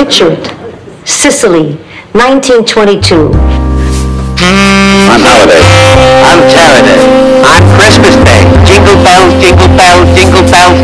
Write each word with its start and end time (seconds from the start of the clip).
Picture 0.00 0.32
it. 0.32 0.46
Sicily, 1.06 1.76
1922. 2.16 3.16
On 3.20 3.36
holiday. 5.20 5.60
On 6.24 6.40
Saturday. 6.48 7.04
On 7.44 7.60
Christmas 7.76 8.16
Day. 8.24 8.48
Jingle 8.64 8.96
bells, 9.04 9.28
jingle 9.44 9.68
bells, 9.76 10.08
jingle 10.16 10.40
bells. 10.48 10.80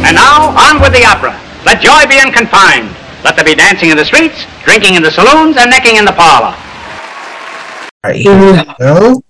And 0.00 0.16
now, 0.16 0.56
on 0.56 0.80
with 0.80 0.96
the 0.96 1.04
opera. 1.04 1.36
Let 1.66 1.82
joy 1.82 2.08
be 2.08 2.18
unconfined. 2.18 2.88
Let 3.22 3.36
there 3.36 3.44
be 3.44 3.54
dancing 3.54 3.90
in 3.90 3.98
the 3.98 4.06
streets, 4.06 4.46
drinking 4.64 4.94
in 4.94 5.02
the 5.02 5.10
saloons, 5.10 5.58
and 5.58 5.68
necking 5.68 5.96
in 5.96 6.06
the 6.06 6.12
parlor. 6.12 6.56
Right, 8.02 8.16
here 8.16 8.34
we 8.34 8.64
go. 8.80 9.22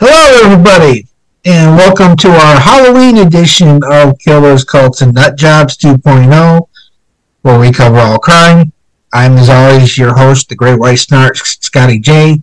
Hello, 0.00 0.44
everybody, 0.50 1.06
and 1.44 1.76
welcome 1.76 2.16
to 2.18 2.28
our 2.28 2.60
Halloween 2.60 3.18
edition 3.18 3.80
of 3.84 4.18
Killers, 4.18 4.64
Cults, 4.64 5.00
and 5.00 5.14
Nut 5.14 5.36
Jobs 5.36 5.76
2.0, 5.76 6.68
where 7.42 7.58
we 7.58 7.72
cover 7.72 7.98
all 7.98 8.18
crime. 8.18 8.72
I'm, 9.12 9.36
as 9.38 9.48
always, 9.48 9.96
your 9.98 10.14
host, 10.16 10.48
the 10.48 10.54
Great 10.54 10.78
White 10.78 10.96
Snark, 10.98 11.36
Scotty 11.36 11.98
J. 11.98 12.42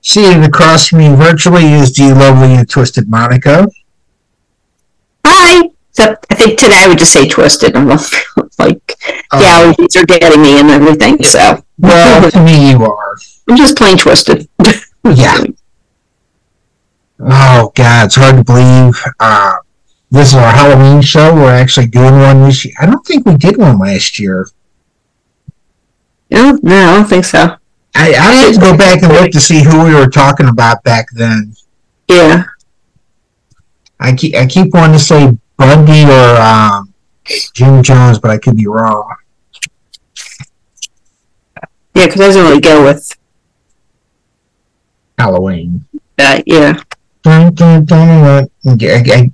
Seated 0.00 0.44
across 0.44 0.88
from 0.88 1.00
me 1.00 1.14
virtually 1.14 1.72
is 1.72 1.92
the 1.94 2.14
lovely 2.14 2.54
and 2.54 2.68
twisted 2.70 3.08
Monica. 3.10 3.68
Hi. 5.26 5.68
Except 5.90 6.26
I 6.30 6.34
think 6.36 6.58
today 6.58 6.84
I 6.84 6.88
would 6.88 6.98
just 6.98 7.12
say 7.12 7.28
twisted. 7.28 7.74
I'm 7.76 7.88
like 7.88 8.94
Oh. 9.32 9.38
the 9.40 9.44
allergies 9.84 10.00
are 10.00 10.06
getting 10.06 10.40
me 10.40 10.60
and 10.60 10.70
everything. 10.70 11.22
So 11.24 11.62
Well, 11.78 12.30
to 12.30 12.42
me, 12.44 12.70
you 12.70 12.84
are. 12.84 13.16
I'm 13.48 13.56
just 13.56 13.76
plain 13.76 13.96
twisted. 13.98 14.48
Yeah. 15.04 15.42
Oh 17.20 17.72
God, 17.74 18.06
it's 18.06 18.14
hard 18.14 18.36
to 18.36 18.44
believe. 18.44 18.94
Uh, 19.18 19.56
this 20.10 20.28
is 20.28 20.34
our 20.34 20.50
Halloween 20.50 21.02
show. 21.02 21.34
We're 21.34 21.52
actually 21.52 21.88
doing 21.88 22.14
one 22.14 22.44
this 22.44 22.64
year. 22.64 22.74
I 22.80 22.86
don't 22.86 23.04
think 23.04 23.26
we 23.26 23.36
did 23.36 23.56
one 23.56 23.78
last 23.78 24.18
year. 24.18 24.48
No, 26.30 26.58
no, 26.62 26.76
I 26.76 26.96
don't 26.96 27.08
think 27.08 27.24
so. 27.24 27.56
I, 27.94 28.10
I 28.10 28.34
had 28.34 28.54
to 28.54 28.60
go 28.60 28.76
back 28.76 29.02
and 29.02 29.12
look 29.12 29.30
to 29.32 29.40
see 29.40 29.62
who 29.64 29.84
we 29.84 29.94
were 29.94 30.08
talking 30.08 30.48
about 30.48 30.82
back 30.84 31.08
then. 31.12 31.54
Yeah. 32.08 32.44
I 34.00 34.14
keep 34.14 34.36
I 34.36 34.46
keep 34.46 34.72
wanting 34.72 34.92
to 34.92 34.98
say 34.98 35.36
Bundy 35.56 36.04
or 36.04 36.36
um, 36.40 36.94
Jim 37.54 37.82
Jones, 37.82 38.18
but 38.18 38.30
I 38.30 38.38
could 38.38 38.56
be 38.56 38.66
wrong. 38.66 39.16
Yeah, 41.94 42.06
because 42.06 42.20
I 42.20 42.26
doesn't 42.26 42.42
really 42.42 42.60
go 42.60 42.84
with 42.84 43.10
Halloween. 45.18 45.84
that. 46.16 46.44
Yeah. 46.46 46.80
Dun, 47.22 47.54
dun, 47.54 47.84
dun, 47.84 48.48
dun. 48.64 48.80
I, 48.80 49.30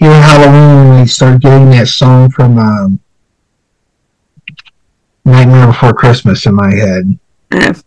I 0.00 0.04
Halloween 0.04 0.88
when 0.88 1.00
we 1.00 1.06
start 1.06 1.40
getting 1.40 1.70
that 1.70 1.88
song 1.88 2.30
from 2.30 2.58
um, 2.58 3.00
Nightmare 5.24 5.66
Before 5.68 5.94
Christmas 5.94 6.46
in 6.46 6.54
my 6.54 6.72
head. 6.74 7.18
I've 7.50 7.84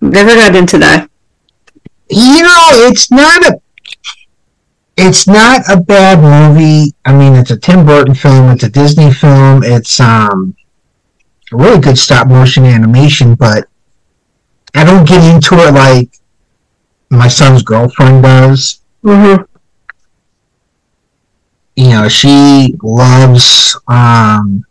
never 0.00 0.34
got 0.34 0.56
into 0.56 0.78
that. 0.78 1.10
you 2.08 2.42
know, 2.42 2.68
it's 2.88 3.10
not 3.10 3.44
a 3.44 3.60
it's 4.96 5.26
not 5.26 5.62
a 5.70 5.80
bad 5.80 6.20
movie. 6.20 6.94
I 7.04 7.12
mean, 7.12 7.34
it's 7.34 7.50
a 7.50 7.56
Tim 7.58 7.86
Burton 7.86 8.14
film, 8.14 8.50
it's 8.50 8.64
a 8.64 8.68
Disney 8.68 9.12
film, 9.12 9.62
it's 9.62 10.00
um 10.00 10.56
a 11.52 11.56
really 11.56 11.80
good 11.80 11.98
stop 11.98 12.28
motion 12.28 12.64
animation, 12.64 13.34
but 13.34 13.66
I 14.74 14.84
don't 14.84 15.08
get 15.08 15.22
into 15.34 15.54
it 15.56 15.74
like 15.74 16.10
my 17.10 17.28
son's 17.28 17.62
girlfriend 17.62 18.22
does. 18.22 18.80
Mm-hmm. 19.04 19.42
You 21.76 21.88
know, 21.90 22.08
she 22.08 22.76
loves 22.82 23.78
um 23.88 24.64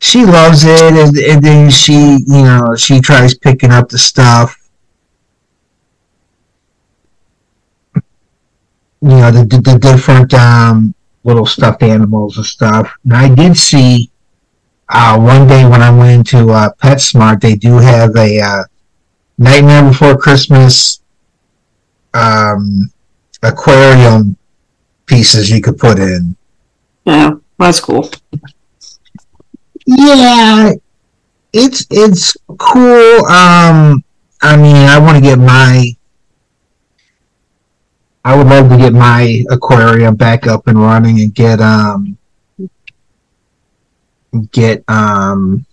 she 0.00 0.24
loves 0.24 0.64
it 0.64 0.92
and, 0.92 1.16
and 1.16 1.42
then 1.42 1.70
she 1.70 2.18
you 2.26 2.44
know 2.44 2.74
she 2.76 3.00
tries 3.00 3.36
picking 3.36 3.72
up 3.72 3.88
the 3.88 3.98
stuff 3.98 4.56
you 9.00 9.08
know 9.08 9.30
the, 9.30 9.44
the, 9.44 9.60
the 9.60 9.78
different 9.78 10.34
um, 10.34 10.94
little 11.24 11.46
stuffed 11.46 11.82
animals 11.82 12.36
and 12.36 12.46
stuff. 12.46 12.92
And 13.04 13.14
I 13.14 13.34
did 13.34 13.56
see 13.56 14.10
uh, 14.88 15.18
one 15.18 15.46
day 15.46 15.64
when 15.64 15.82
I 15.82 15.90
went 15.90 16.32
into 16.32 16.50
uh, 16.50 16.70
PetSmart, 16.82 17.40
they 17.40 17.54
do 17.54 17.78
have 17.78 18.16
a 18.16 18.40
uh, 18.40 18.64
Nightmare 19.38 19.88
Before 19.88 20.16
Christmas 20.16 21.00
um, 22.12 22.90
aquarium 23.42 24.36
pieces 25.06 25.48
you 25.48 25.60
could 25.60 25.78
put 25.78 25.98
in. 25.98 26.36
Yeah, 27.04 27.34
that's 27.56 27.80
cool. 27.80 28.10
Yeah, 29.86 30.72
it's 31.52 31.86
it's 31.90 32.36
cool. 32.58 33.26
Um, 33.26 34.04
I 34.42 34.56
mean, 34.56 34.76
I 34.76 34.98
want 34.98 35.16
to 35.16 35.22
get 35.22 35.38
my. 35.38 35.92
I 38.24 38.36
would 38.36 38.48
love 38.48 38.68
to 38.68 38.76
get 38.76 38.92
my 38.92 39.44
aquarium 39.50 40.16
back 40.16 40.46
up 40.46 40.66
and 40.66 40.78
running 40.78 41.20
and 41.20 41.34
get 41.34 41.60
um 41.60 42.18
get 44.52 44.84
um 44.88 45.64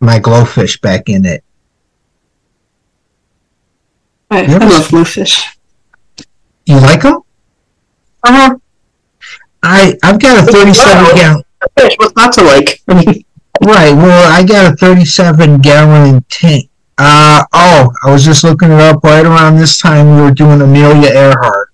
my 0.00 0.18
glowfish 0.18 0.80
back 0.82 1.08
in 1.08 1.24
it. 1.24 1.42
I. 4.34 4.54
I 4.54 4.58
love 4.58 4.88
bluefish. 4.90 5.56
You 6.66 6.80
like 6.80 7.02
them? 7.02 7.20
Uh-huh. 8.22 8.56
I 9.62 9.94
I've 10.02 10.20
got 10.20 10.48
a 10.48 10.52
thirty-seven 10.52 11.14
gallon. 11.16 11.42
Fish, 11.78 11.94
what's 11.98 12.16
not 12.16 12.32
to 12.34 12.42
like? 12.42 12.82
I 12.88 12.94
mean, 13.04 13.24
Right. 13.62 13.94
Well, 13.94 14.32
I 14.32 14.44
got 14.44 14.72
a 14.72 14.76
37 14.76 15.60
gallon 15.60 16.24
tank. 16.28 16.70
Uh 16.96 17.44
oh, 17.52 17.92
I 18.04 18.12
was 18.12 18.24
just 18.24 18.44
looking 18.44 18.70
it 18.70 18.80
up 18.80 19.02
right 19.02 19.24
around 19.24 19.56
this 19.56 19.78
time 19.78 20.14
we 20.14 20.22
were 20.22 20.30
doing 20.30 20.60
Amelia 20.60 21.10
Earhart. 21.10 21.72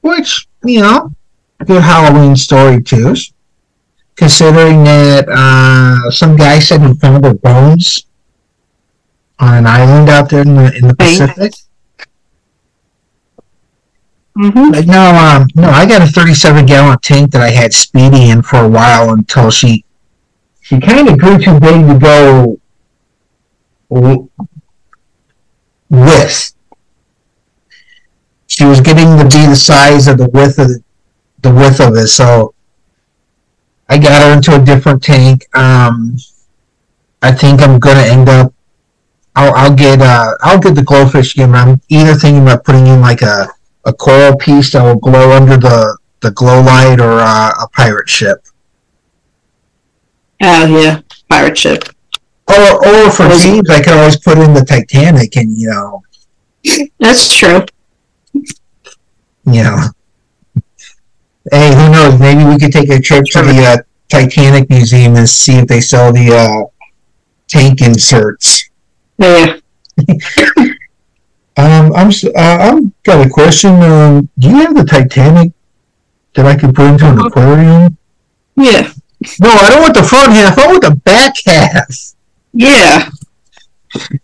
Which, 0.00 0.48
you 0.64 0.80
know, 0.80 1.12
good 1.64 1.82
Halloween 1.82 2.34
story 2.34 2.82
too. 2.82 3.14
Considering 4.16 4.82
that 4.84 5.28
uh, 5.28 6.10
some 6.10 6.36
guy 6.36 6.58
said 6.58 6.80
he 6.82 6.94
found 6.94 7.24
her 7.24 7.34
bones 7.34 8.06
on 9.38 9.54
an 9.54 9.66
island 9.66 10.08
out 10.08 10.30
there 10.30 10.42
in 10.42 10.54
the 10.54 10.74
in 10.76 10.88
the 10.88 10.94
Pacific. 10.94 11.52
mm-hmm. 14.36 14.72
But 14.72 14.86
no, 14.86 15.14
um, 15.14 15.48
no, 15.54 15.68
I 15.68 15.86
got 15.86 16.02
a 16.02 16.06
37 16.06 16.66
gallon 16.66 16.98
tank 17.02 17.32
that 17.32 17.42
I 17.42 17.50
had 17.50 17.72
Speedy 17.72 18.30
in 18.30 18.42
for 18.42 18.58
a 18.64 18.68
while 18.68 19.10
until 19.10 19.50
she, 19.50 19.84
she 20.60 20.80
kind 20.80 21.08
of 21.08 21.18
grew 21.18 21.38
too 21.38 21.58
big 21.60 21.86
to 21.86 21.98
go 21.98 22.60
w- 23.90 24.28
with. 25.90 26.52
She 28.46 28.64
was 28.64 28.80
getting 28.80 29.18
to 29.18 29.24
be 29.24 29.44
the 29.46 29.56
size 29.56 30.08
of 30.08 30.18
the 30.18 30.28
width 30.28 30.58
of 30.58 30.68
the, 30.68 30.82
the 31.42 31.52
width 31.52 31.80
of 31.80 31.94
it, 31.96 32.06
so 32.08 32.54
I 33.88 33.98
got 33.98 34.22
her 34.22 34.32
into 34.34 34.54
a 34.60 34.64
different 34.64 35.02
tank. 35.02 35.44
Um, 35.54 36.16
I 37.22 37.32
think 37.32 37.60
I'm 37.60 37.78
gonna 37.78 38.00
end 38.00 38.28
up. 38.28 38.52
I'll, 39.36 39.54
I'll 39.54 39.74
get 39.74 40.00
uh, 40.00 40.32
I'll 40.40 40.58
get 40.58 40.74
the 40.74 40.80
glowfish 40.82 41.34
again. 41.34 41.54
I'm 41.54 41.80
either 41.88 42.14
thinking 42.14 42.42
about 42.42 42.64
putting 42.64 42.86
in 42.86 43.00
like 43.00 43.22
a 43.22 43.48
a 43.86 43.92
coral 43.92 44.36
piece 44.36 44.72
that 44.72 44.82
will 44.82 44.96
glow 44.98 45.30
under 45.30 45.56
the, 45.56 45.96
the 46.20 46.32
glow 46.32 46.60
light 46.60 47.00
or 47.00 47.20
uh, 47.20 47.50
a 47.50 47.68
pirate 47.68 48.08
ship. 48.08 48.44
Oh 50.42 50.66
yeah, 50.66 51.00
pirate 51.30 51.56
ship. 51.56 51.84
Or, 52.48 52.86
or 52.86 53.10
for 53.10 53.28
teams, 53.28 53.70
I 53.70 53.82
can 53.82 53.98
always 53.98 54.18
put 54.18 54.38
in 54.38 54.54
the 54.54 54.64
Titanic 54.64 55.36
and, 55.36 55.56
you 55.56 55.68
know, 55.68 56.02
That's 56.98 57.36
true. 57.36 57.64
you 58.32 59.62
know. 59.62 59.78
Hey, 61.50 61.74
who 61.74 61.90
knows? 61.90 62.18
Maybe 62.18 62.44
we 62.44 62.58
could 62.58 62.72
take 62.72 62.90
a 62.90 63.00
trip 63.00 63.24
to 63.32 63.42
the 63.42 63.64
uh, 63.64 63.76
Titanic 64.08 64.68
Museum 64.68 65.16
and 65.16 65.28
see 65.28 65.58
if 65.58 65.68
they 65.68 65.80
sell 65.80 66.12
the 66.12 66.32
uh, 66.32 66.64
tank 67.48 67.82
inserts. 67.82 68.65
Yeah. 69.18 69.56
Um, 71.58 71.90
I'm 71.94 72.08
uh, 72.08 72.30
I'm 72.36 72.92
got 73.02 73.26
a 73.26 73.30
question. 73.30 73.82
Um, 73.82 74.28
do 74.38 74.48
you 74.50 74.56
have 74.56 74.74
the 74.76 74.84
Titanic 74.84 75.52
that 76.34 76.44
I 76.44 76.54
could 76.54 76.74
put 76.74 76.84
into 76.84 77.08
an 77.10 77.18
aquarium? 77.18 77.96
Yeah. 78.56 78.92
No, 79.40 79.48
I 79.48 79.70
don't 79.70 79.80
want 79.80 79.94
the 79.94 80.02
front 80.02 80.32
half. 80.32 80.58
I 80.58 80.66
want 80.66 80.82
the 80.82 80.94
back 80.96 81.32
half. 81.46 81.88
Yeah. 82.52 83.08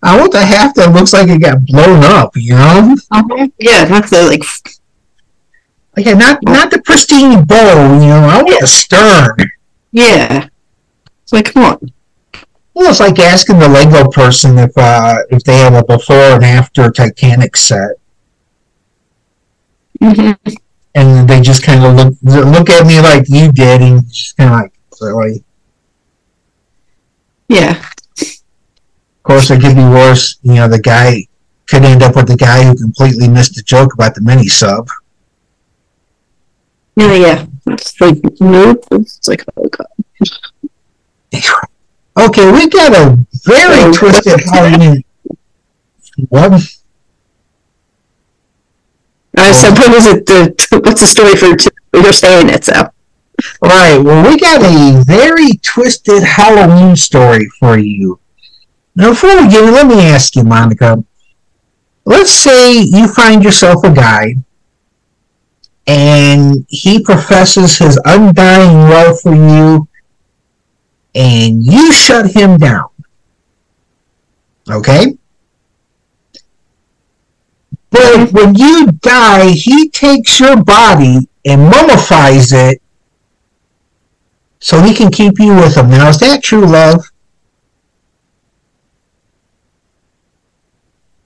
I 0.03 0.21
want 0.21 0.33
the 0.33 0.45
half 0.45 0.75
that 0.75 0.93
looks 0.93 1.15
like 1.15 1.29
it 1.31 1.41
got 1.41 1.65
blown 1.65 2.05
up. 2.05 2.37
You 2.37 2.53
know, 2.55 2.97
Uh-huh. 3.11 3.49
Yeah, 3.59 3.85
not 3.85 4.11
the 4.11 4.25
like 4.27 4.45
like 5.97 6.15
not 6.19 6.39
not 6.43 6.71
the 6.71 6.83
pristine 6.83 7.45
bow. 7.47 7.95
You 7.99 8.09
know, 8.09 8.29
I 8.29 8.43
want 8.43 8.61
the 8.61 8.67
stern. 8.67 9.37
yeah. 9.91 10.49
It's 11.23 11.33
like 11.33 11.47
come 11.55 11.65
on. 11.65 11.93
Well, 12.75 12.91
it's 12.91 13.01
like 13.01 13.19
asking 13.19 13.59
the 13.59 13.69
Lego 13.69 14.09
person 14.11 14.59
if 14.59 14.73
uh, 14.77 15.19
if 15.31 15.45
they 15.45 15.57
have 15.59 15.75
a 15.75 15.85
before 15.85 16.17
and 16.37 16.45
after 16.45 16.91
Titanic 16.91 17.57
set, 17.57 17.91
Mhm. 20.01 20.37
and 20.95 21.29
they 21.29 21.41
just 21.41 21.63
kind 21.63 21.85
of 21.85 21.95
look 21.95 22.15
look 22.23 22.71
at 22.71 22.87
me 22.87 23.01
like 23.01 23.29
you 23.29 23.53
did, 23.53 23.83
and 23.83 24.07
just 24.09 24.37
kind 24.37 24.51
of 24.51 24.57
like 24.61 24.73
really. 25.01 25.45
Yeah. 27.49 27.83
Of 28.21 29.23
course, 29.25 29.51
it 29.51 29.61
could 29.61 29.77
be 29.77 29.85
worse. 29.85 30.39
You 30.43 30.55
know, 30.55 30.69
the 30.69 30.81
guy 30.81 31.27
could 31.69 31.85
end 31.85 32.03
up 32.03 32.17
with 32.17 32.27
the 32.29 32.37
guy 32.37 32.65
who 32.65 32.75
completely 32.75 33.29
missed 33.29 33.55
the 33.55 33.63
joke 33.63 33.93
about 33.95 34.15
the 34.15 34.21
mini 34.23 34.49
sub. 34.49 34.89
Yeah, 36.97 37.15
yeah. 37.15 37.47
It's 37.67 38.01
like, 38.01 38.19
nope. 38.41 38.85
It's 38.93 39.29
like, 39.29 39.45
oh 39.57 39.69
god. 39.69 39.87
Okay, 42.19 42.51
we 42.53 42.69
got 42.69 42.93
a 42.93 43.17
very 43.45 43.81
Oh, 43.85 43.93
twisted 43.93 44.41
Halloween. 44.53 45.03
What? 46.29 46.53
Uh, 49.37 49.55
so 49.55 49.71
what 49.71 49.95
was 49.95 50.07
it, 50.07 50.27
the, 50.27 50.55
what's 50.85 51.01
the 51.01 51.07
story 51.07 51.37
for, 51.37 51.57
two? 51.57 51.71
you're 51.95 52.13
saying 52.13 52.51
it, 52.51 52.65
so. 52.65 52.91
Right. 53.63 53.97
Well, 53.99 54.31
we 54.31 54.39
got 54.39 54.63
a 54.63 55.03
very 55.05 55.53
twisted 55.63 56.23
Halloween 56.23 56.95
story 56.97 57.49
for 57.59 57.79
you. 57.79 58.21
Now, 58.95 59.11
before 59.11 59.31
we 59.41 59.49
get 59.49 59.65
it, 59.65 59.73
let 59.73 59.87
me 59.87 60.03
ask 60.03 60.37
you, 60.37 60.45
Monica. 60.45 61.03
Let's 62.05 62.31
say 62.33 62.79
you 62.81 63.09
find 63.09 63.43
yourself 63.43 63.83
a 63.85 63.91
guy, 63.93 64.35
and 65.87 66.67
he 66.69 67.03
professes 67.03 67.79
his 67.79 67.99
undying 68.05 68.91
love 68.91 69.21
for 69.21 69.35
you, 69.35 69.89
and 71.15 71.65
you 71.65 71.93
shut 71.93 72.31
him 72.35 72.57
down. 72.57 72.89
Okay? 74.71 75.17
But 77.91 78.33
when 78.33 78.55
you 78.55 78.87
die, 78.93 79.51
he 79.51 79.89
takes 79.91 80.41
your 80.41 80.63
body 80.63 81.29
and 81.45 81.69
mummifies 81.69 82.53
it 82.53 82.81
so 84.61 84.81
he 84.81 84.95
can 84.95 85.11
keep 85.11 85.39
you 85.39 85.55
with 85.55 85.77
him. 85.77 85.91
Now, 85.91 86.09
is 86.09 86.19
that 86.21 86.43
true 86.43 86.65
love? 86.65 87.05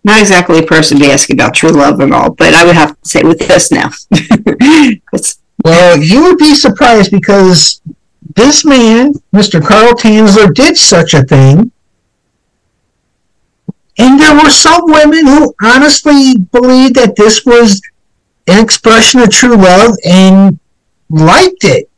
Not 0.02 0.20
exactly 0.20 0.58
a 0.58 0.62
person 0.62 0.98
to 0.98 1.04
be 1.04 1.10
asking 1.10 1.36
about 1.36 1.54
true 1.54 1.70
love 1.70 2.00
at 2.00 2.12
all, 2.12 2.30
but 2.30 2.54
I 2.54 2.64
would 2.64 2.76
have 2.76 3.00
to 3.00 3.08
say 3.08 3.22
with 3.22 3.38
this 3.40 3.70
now. 3.70 3.90
Well, 5.64 5.98
you 5.98 6.22
would 6.22 6.38
be 6.38 6.54
surprised 6.54 7.10
because 7.10 7.80
this 8.36 8.64
man, 8.64 9.14
Mr. 9.34 9.66
Carl 9.66 9.94
Tanzler, 9.94 10.54
did 10.54 10.76
such 10.76 11.14
a 11.14 11.24
thing. 11.24 11.72
And 13.98 14.20
there 14.20 14.34
were 14.34 14.50
some 14.50 14.82
women 14.84 15.26
who 15.26 15.54
honestly 15.62 16.36
believed 16.36 16.96
that 16.96 17.16
this 17.16 17.44
was 17.46 17.80
an 18.46 18.62
expression 18.62 19.20
of 19.20 19.30
true 19.30 19.56
love 19.56 19.94
and 20.04 20.58
liked 21.08 21.64
it. 21.64 21.88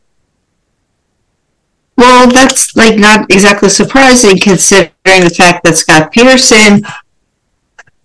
well, 1.97 2.31
that's 2.31 2.77
like 2.77 2.97
not 2.97 3.31
exactly 3.31 3.69
surprising 3.69 4.39
considering 4.39 4.93
the 5.05 5.35
fact 5.37 5.65
that 5.65 5.77
Scott 5.77 6.13
Peterson 6.13 6.83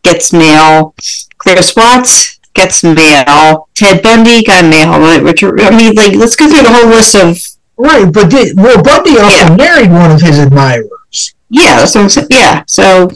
gets 0.02 0.34
mail, 0.34 0.96
Chris 1.38 1.76
Watts 1.76 2.40
gets 2.56 2.84
mail, 2.84 3.70
Ted 3.76 4.02
Bundy 4.02 4.44
got 4.44 4.66
mail, 4.66 5.22
Richard, 5.22 5.62
I 5.62 5.70
mean, 5.76 5.94
like, 5.94 6.16
let's 6.16 6.36
go 6.36 6.50
through 6.50 6.64
the 6.64 6.74
whole 6.74 6.90
list 6.90 7.16
of 7.16 7.38
Right, 7.78 8.06
but 8.12 8.30
did, 8.30 8.56
well, 8.58 8.82
Bundy 8.84 9.18
also 9.20 9.46
Yeah. 9.48 9.56
married 9.56 9.92
one 9.92 10.12
of 10.12 10.22
his 10.22 10.40
admirers. 10.40 11.34
Yeah, 11.50 11.86
so 11.86 12.04
what 12.04 12.28
Yeah, 12.30 12.64
so 12.68 13.10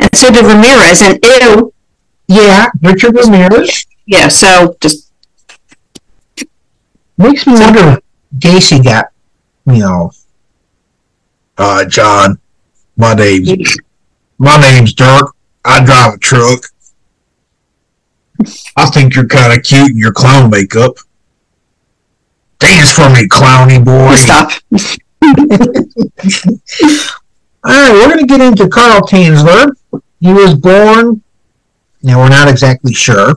and 0.00 0.16
so 0.16 0.30
did 0.30 0.44
Ramirez, 0.44 1.02
and 1.02 1.18
ew, 1.24 1.72
Yeah, 2.28 2.68
Richard 2.82 3.14
Ramirez. 3.16 3.84
yeah. 4.06 4.28
So 4.28 4.76
just 4.80 5.08
Makes 7.18 7.46
me 7.46 7.52
wonder 7.52 7.80
if 7.80 7.98
Gacy 8.38 8.82
got, 8.82 9.06
you 9.66 9.80
know, 9.80 10.10
uh, 11.58 11.84
John, 11.84 12.38
my 12.96 13.12
name's, 13.12 13.76
my 14.38 14.56
name's 14.58 14.94
Dirk. 14.94 15.34
I 15.62 15.84
drive 15.84 16.14
a 16.14 16.18
truck. 16.18 16.60
I 18.74 18.86
think 18.86 19.14
you're 19.14 19.26
kind 19.26 19.52
of 19.52 19.62
cute 19.62 19.90
in 19.90 19.98
your 19.98 20.12
clown 20.14 20.48
makeup. 20.48 20.96
Dance 22.60 22.92
for 22.92 23.08
me, 23.10 23.26
clowny 23.28 23.84
boy. 23.84 24.14
stop. 24.14 24.52
All 27.62 27.70
right, 27.72 27.92
we're 27.92 28.06
going 28.08 28.18
to 28.20 28.26
get 28.26 28.40
into 28.40 28.68
Carl 28.68 29.02
Tanzler. 29.02 29.72
He 30.20 30.32
was 30.32 30.54
born, 30.54 31.22
now 32.02 32.18
we're 32.18 32.30
not 32.30 32.48
exactly 32.48 32.94
sure. 32.94 33.34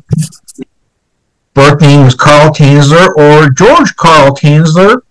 Birth 1.54 1.82
name 1.82 2.06
was 2.06 2.16
Carl 2.16 2.54
Tanzler 2.54 3.10
or 3.18 3.50
George 3.50 3.96
Carl 3.96 4.36
Tanzler 4.36 5.02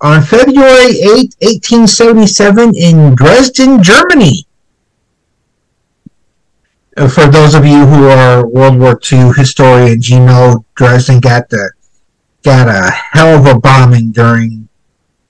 on 0.00 0.22
February 0.22 1.00
8, 1.00 1.34
1877 1.40 2.74
in 2.76 3.14
Dresden, 3.14 3.82
Germany. 3.82 4.46
Uh, 6.96 7.08
For 7.08 7.26
those 7.26 7.54
of 7.54 7.64
you 7.64 7.86
who 7.86 8.08
are 8.08 8.46
World 8.46 8.78
War 8.78 9.00
II 9.10 9.32
historians, 9.36 10.08
you 10.08 10.20
know 10.20 10.64
Dresden 10.74 11.20
got 11.20 11.48
the 11.48 11.70
got 12.48 12.66
a 12.66 12.90
hell 12.90 13.38
of 13.38 13.44
a 13.44 13.60
bombing 13.60 14.10
during 14.10 14.70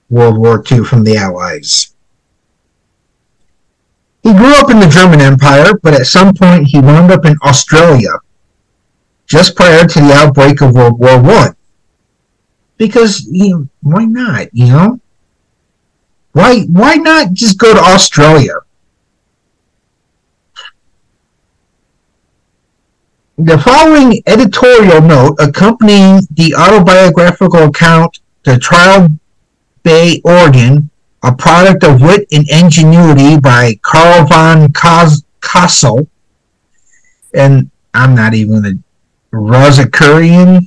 World 0.08 0.38
War 0.38 0.62
II 0.70 0.84
from 0.84 1.02
the 1.02 1.16
Allies. 1.16 1.92
He 4.22 4.32
grew 4.32 4.54
up 4.54 4.70
in 4.70 4.78
the 4.78 4.86
German 4.86 5.20
Empire, 5.20 5.72
but 5.82 5.94
at 5.94 6.06
some 6.06 6.32
point 6.32 6.68
he 6.68 6.78
wound 6.78 7.10
up 7.10 7.24
in 7.24 7.34
Australia, 7.42 8.12
just 9.26 9.56
prior 9.56 9.84
to 9.84 9.98
the 9.98 10.12
outbreak 10.12 10.60
of 10.60 10.74
World 10.74 11.00
War 11.00 11.20
One. 11.20 11.56
Because 12.76 13.26
you 13.26 13.48
know, 13.50 13.68
why 13.80 14.04
not? 14.04 14.46
You 14.52 14.66
know, 14.66 15.00
why 16.30 16.60
why 16.66 16.94
not 16.94 17.32
just 17.32 17.58
go 17.58 17.74
to 17.74 17.80
Australia? 17.80 18.60
The 23.40 23.56
following 23.56 24.20
editorial 24.26 25.00
note 25.00 25.36
accompanying 25.38 26.22
the 26.32 26.56
autobiographical 26.56 27.68
account, 27.68 28.18
"The 28.44 28.58
Trial 28.58 29.10
Bay, 29.84 30.20
Oregon," 30.24 30.90
a 31.22 31.32
product 31.32 31.84
of 31.84 32.00
wit 32.00 32.26
and 32.32 32.50
ingenuity 32.50 33.38
by 33.38 33.78
Carl 33.82 34.26
von 34.26 34.72
Cosel, 34.72 36.08
and 37.32 37.70
I'm 37.94 38.16
not 38.16 38.34
even 38.34 38.66
a 38.66 38.74
Rosicrucian 39.30 40.66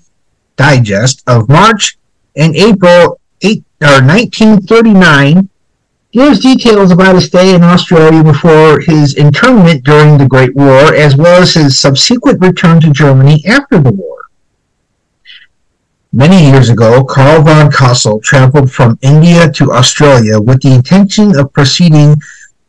Digest 0.56 1.24
of 1.28 1.50
March 1.50 1.98
and 2.38 2.56
April 2.56 3.20
8 3.42 3.66
or 3.82 4.02
1939 4.02 5.50
gives 6.12 6.40
details 6.40 6.92
about 6.92 7.16
his 7.16 7.26
stay 7.26 7.56
in 7.56 7.64
Australia 7.64 8.24
before 8.24 8.80
his 8.80 9.16
internment 9.16 9.84
during 9.84 10.18
the 10.18 10.28
Great 10.28 10.56
War, 10.56 10.94
as 10.94 11.16
well 11.16 11.42
as 11.42 11.54
his 11.54 11.80
subsequent 11.80 12.42
return 12.42 12.82
to 12.82 12.92
Germany 12.92 13.44
after 13.46 13.80
the 13.80 13.92
war. 13.92 14.18
Many 16.14 16.52
years 16.52 16.70
ago, 16.70 17.06
Karl 17.06 17.42
von 17.44 17.72
Cosel 17.72 18.22
traveled 18.22 18.70
from 18.70 19.00
India 19.02 19.50
to 19.54 19.72
Australia 19.72 20.42
with 20.42 20.62
the 20.62 20.74
intention 20.74 21.40
of 21.40 21.54
proceeding 21.54 22.18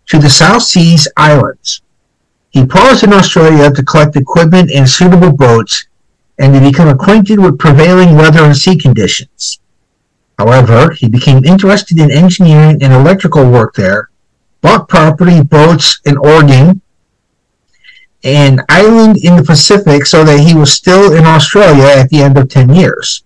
to 0.07 0.19
the 0.19 0.31
South 0.31 0.63
Seas 0.63 1.09
Islands. 1.17 1.83
He 2.51 2.65
paused 2.65 3.03
in 3.03 3.13
Australia 3.13 3.73
to 3.73 3.83
collect 3.83 4.15
equipment 4.15 4.71
and 4.71 4.89
suitable 4.89 5.33
boats 5.33 5.87
and 6.39 6.55
to 6.55 6.61
become 6.61 6.89
acquainted 6.89 7.41
with 7.41 7.59
prevailing 7.59 8.15
weather 8.15 8.45
and 8.45 8.57
sea 8.57 8.77
conditions. 8.77 9.59
However, 10.43 10.91
he 10.91 11.09
became 11.09 11.45
interested 11.45 12.01
in 12.01 12.11
engineering 12.11 12.83
and 12.83 12.93
electrical 12.93 13.49
work 13.49 13.75
there, 13.75 14.11
bought 14.61 14.89
property, 14.89 15.41
boats 15.41 16.01
in 16.05 16.19
Oregon, 16.19 16.83
and 18.25 18.61
island 18.69 19.19
in 19.19 19.37
the 19.37 19.45
Pacific 19.45 20.05
so 20.05 20.25
that 20.25 20.41
he 20.41 20.57
was 20.57 20.73
still 20.73 21.15
in 21.15 21.27
Australia 21.27 21.85
at 21.85 22.09
the 22.11 22.23
end 22.23 22.37
of 22.37 22.49
10 22.49 22.75
years. 22.75 23.23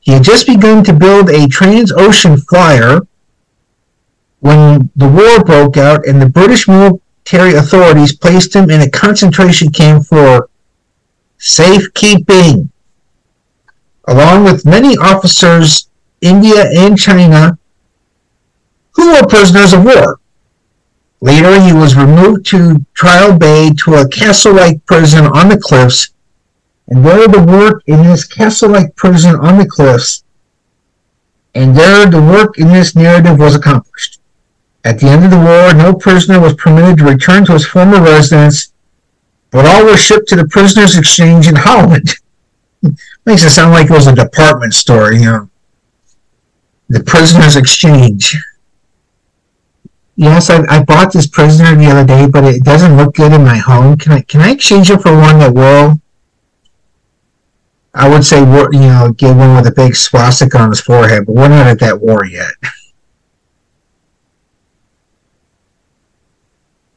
He 0.00 0.12
had 0.12 0.22
just 0.22 0.46
begun 0.46 0.84
to 0.84 0.92
build 0.92 1.30
a 1.30 1.48
trans-ocean 1.48 2.36
flyer 2.36 3.00
when 4.40 4.90
the 4.96 5.08
war 5.08 5.42
broke 5.42 5.78
out 5.78 6.06
and 6.06 6.20
the 6.20 6.28
British 6.28 6.68
military 6.68 7.54
authorities 7.54 8.14
placed 8.14 8.54
him 8.54 8.68
in 8.68 8.82
a 8.82 8.90
concentration 8.90 9.72
camp 9.72 10.04
for 10.04 10.50
safekeeping. 11.38 12.70
Along 14.06 14.44
with 14.44 14.66
many 14.66 14.98
officers, 14.98 15.89
India 16.20 16.64
and 16.70 16.98
China, 16.98 17.58
who 18.92 19.12
were 19.12 19.26
prisoners 19.26 19.72
of 19.72 19.84
war. 19.84 20.20
Later, 21.20 21.60
he 21.60 21.72
was 21.72 21.96
removed 21.96 22.46
to 22.46 22.84
Trial 22.94 23.36
Bay 23.36 23.70
to 23.84 23.96
a 23.96 24.08
castle-like 24.08 24.84
prison 24.86 25.26
on 25.26 25.48
the 25.48 25.58
cliffs 25.58 26.10
and 26.90 27.06
there 27.06 27.28
the 27.28 27.40
work 27.40 27.82
in 27.86 28.02
this 28.02 28.24
castle-like 28.24 28.96
prison 28.96 29.36
on 29.36 29.58
the 29.58 29.66
cliffs, 29.66 30.24
and 31.54 31.76
there 31.76 32.10
the 32.10 32.20
work 32.20 32.58
in 32.58 32.68
this 32.68 32.96
narrative 32.96 33.38
was 33.38 33.54
accomplished. 33.54 34.20
At 34.84 34.98
the 34.98 35.06
end 35.06 35.24
of 35.24 35.30
the 35.30 35.38
war, 35.38 35.72
no 35.72 35.94
prisoner 35.94 36.40
was 36.40 36.54
permitted 36.54 36.98
to 36.98 37.04
return 37.04 37.44
to 37.44 37.52
his 37.52 37.66
former 37.66 38.02
residence, 38.02 38.72
but 39.50 39.66
all 39.66 39.84
were 39.84 39.96
shipped 39.96 40.28
to 40.28 40.36
the 40.36 40.48
prisoners' 40.48 40.96
exchange 40.96 41.46
in 41.46 41.56
Holland. 41.56 42.14
Makes 43.26 43.44
it 43.44 43.50
sound 43.50 43.72
like 43.72 43.90
it 43.90 43.92
was 43.92 44.06
a 44.06 44.14
department 44.14 44.74
store, 44.74 45.12
you 45.12 45.24
know. 45.24 45.49
The 46.90 47.04
prisoners' 47.04 47.54
exchange. 47.54 48.36
Yes, 50.16 50.50
I, 50.50 50.64
I 50.68 50.82
bought 50.82 51.12
this 51.12 51.28
prisoner 51.28 51.76
the 51.76 51.86
other 51.86 52.04
day, 52.04 52.26
but 52.28 52.42
it 52.42 52.64
doesn't 52.64 52.96
look 52.96 53.14
good 53.14 53.32
in 53.32 53.44
my 53.44 53.56
home. 53.56 53.96
Can 53.96 54.12
I 54.12 54.22
can 54.22 54.40
I 54.40 54.50
exchange 54.50 54.90
it 54.90 55.00
for 55.00 55.12
one 55.16 55.38
that 55.38 55.54
will? 55.54 56.00
I 57.94 58.08
would 58.08 58.24
say, 58.24 58.40
you 58.40 58.44
know, 58.44 59.14
get 59.16 59.36
one 59.36 59.54
with 59.54 59.68
a 59.68 59.72
big 59.72 59.94
swastika 59.94 60.58
on 60.58 60.70
his 60.70 60.80
forehead, 60.80 61.26
but 61.26 61.34
we're 61.34 61.48
not 61.48 61.68
at 61.68 61.78
that 61.78 62.00
war 62.00 62.24
yet. 62.24 62.54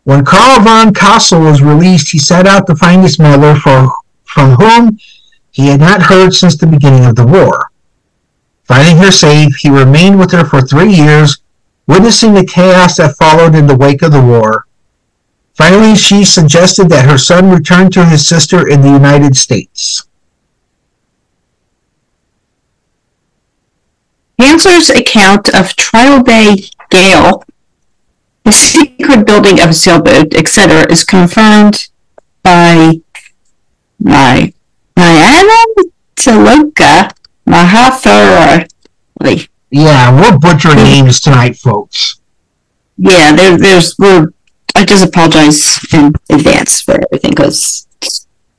When 0.03 0.25
Karl 0.25 0.61
von 0.61 0.93
Cosel 0.93 1.39
was 1.39 1.61
released, 1.61 2.11
he 2.11 2.17
set 2.17 2.45
out 2.47 2.65
to 2.67 2.75
find 2.75 3.03
his 3.03 3.19
mother, 3.19 3.55
for, 3.55 3.89
from 4.25 4.51
whom 4.55 4.97
he 5.51 5.67
had 5.67 5.79
not 5.79 6.01
heard 6.01 6.33
since 6.33 6.57
the 6.57 6.67
beginning 6.67 7.05
of 7.05 7.15
the 7.15 7.25
war. 7.25 7.71
Finding 8.65 8.97
her 8.97 9.11
safe, 9.11 9.55
he 9.57 9.69
remained 9.69 10.19
with 10.19 10.31
her 10.31 10.45
for 10.45 10.61
three 10.61 10.93
years, 10.93 11.39
witnessing 11.87 12.33
the 12.33 12.45
chaos 12.45 12.97
that 12.97 13.17
followed 13.17 13.55
in 13.55 13.67
the 13.67 13.75
wake 13.75 14.01
of 14.01 14.11
the 14.11 14.21
war. 14.21 14.65
Finally, 15.55 15.95
she 15.95 16.23
suggested 16.23 16.89
that 16.89 17.05
her 17.05 17.17
son 17.17 17.51
return 17.51 17.91
to 17.91 18.05
his 18.05 18.27
sister 18.27 18.67
in 18.67 18.81
the 18.81 18.89
United 18.89 19.35
States. 19.35 20.05
Tanzler's 24.39 24.89
account 24.89 25.49
of 25.55 25.75
Trial 25.75 26.23
Bay 26.23 26.55
Gale 26.89 27.43
the 28.43 28.51
secret 28.51 29.25
building 29.25 29.61
of 29.61 29.69
a 29.69 29.73
sailboat, 29.73 30.33
etc., 30.33 30.91
is 30.91 31.03
confirmed 31.03 31.87
by 32.41 32.93
my 33.99 34.53
Nyana 34.97 35.63
Tiloka 36.15 37.13
Mahathirali. 37.47 38.67
Yeah, 39.69 40.15
we're 40.15 40.37
butchering 40.37 40.77
hmm. 40.77 40.83
names 40.83 41.19
tonight, 41.19 41.57
folks. 41.57 42.19
Yeah, 42.97 43.35
there, 43.35 43.57
there's 43.57 43.97
we're. 43.97 44.33
I 44.75 44.85
just 44.85 45.05
apologize 45.05 45.79
in 45.93 46.13
advance 46.29 46.81
for 46.81 46.93
everything 46.93 47.31
because 47.31 47.87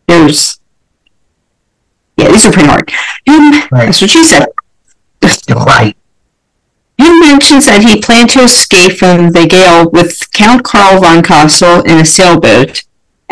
there's. 0.07 0.59
Yeah, 2.17 2.31
these 2.31 2.47
are 2.47 2.53
pretty 2.53 2.69
hard. 2.69 2.91
right. 3.73 3.87
That's 3.87 4.00
what 4.00 4.11
she 4.11 4.25
said. 4.25 4.47
Right. 5.49 5.97
He 6.97 7.21
mentions 7.21 7.67
that 7.67 7.83
he 7.83 8.00
planned 8.00 8.31
to 8.31 8.41
escape 8.41 8.99
from 8.99 9.31
the 9.31 9.47
gale 9.49 9.91
with 9.91 10.31
Count 10.33 10.62
Karl 10.64 11.00
von 11.00 11.23
Cosel 11.23 11.85
in 11.85 11.99
a 11.99 12.05
sailboat, 12.05 12.85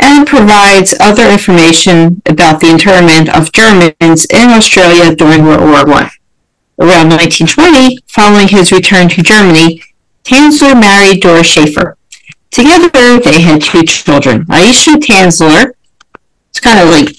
and 0.03 0.27
provides 0.27 0.95
other 1.01 1.31
information 1.31 2.21
about 2.27 2.61
the 2.61 2.69
internment 2.69 3.35
of 3.35 3.53
Germans 3.53 4.27
in 4.27 4.51
Australia 4.51 5.15
during 5.15 5.45
World 5.45 5.61
War 5.61 5.95
I. 5.97 6.11
Around 6.81 7.11
1920, 7.11 7.99
following 8.09 8.49
his 8.49 8.73
return 8.73 9.09
to 9.11 9.23
Germany, 9.23 9.83
Tanzler 10.25 10.79
married 10.79 11.23
Doris 11.23 11.47
Schaefer. 11.47 11.97
Together, 12.51 13.21
they 13.21 13.41
had 13.41 13.63
two 13.63 13.85
children, 13.85 14.45
Ayesha 14.51 14.93
Tanzler, 14.93 15.73
It's 16.51 16.61
kind 16.61 16.81
of 16.81 16.89
like 16.89 17.17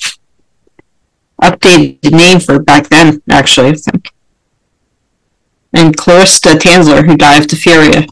updated 1.41 2.11
name 2.11 2.39
for 2.39 2.59
back 2.59 2.89
then, 2.89 3.21
actually, 3.29 3.69
I 3.69 3.73
think 3.73 4.13
and 5.73 5.97
Clarissa 5.97 6.55
Tanzler, 6.55 7.05
who 7.05 7.17
died 7.17 7.41
of 7.41 7.47
diphtheria. 7.47 8.05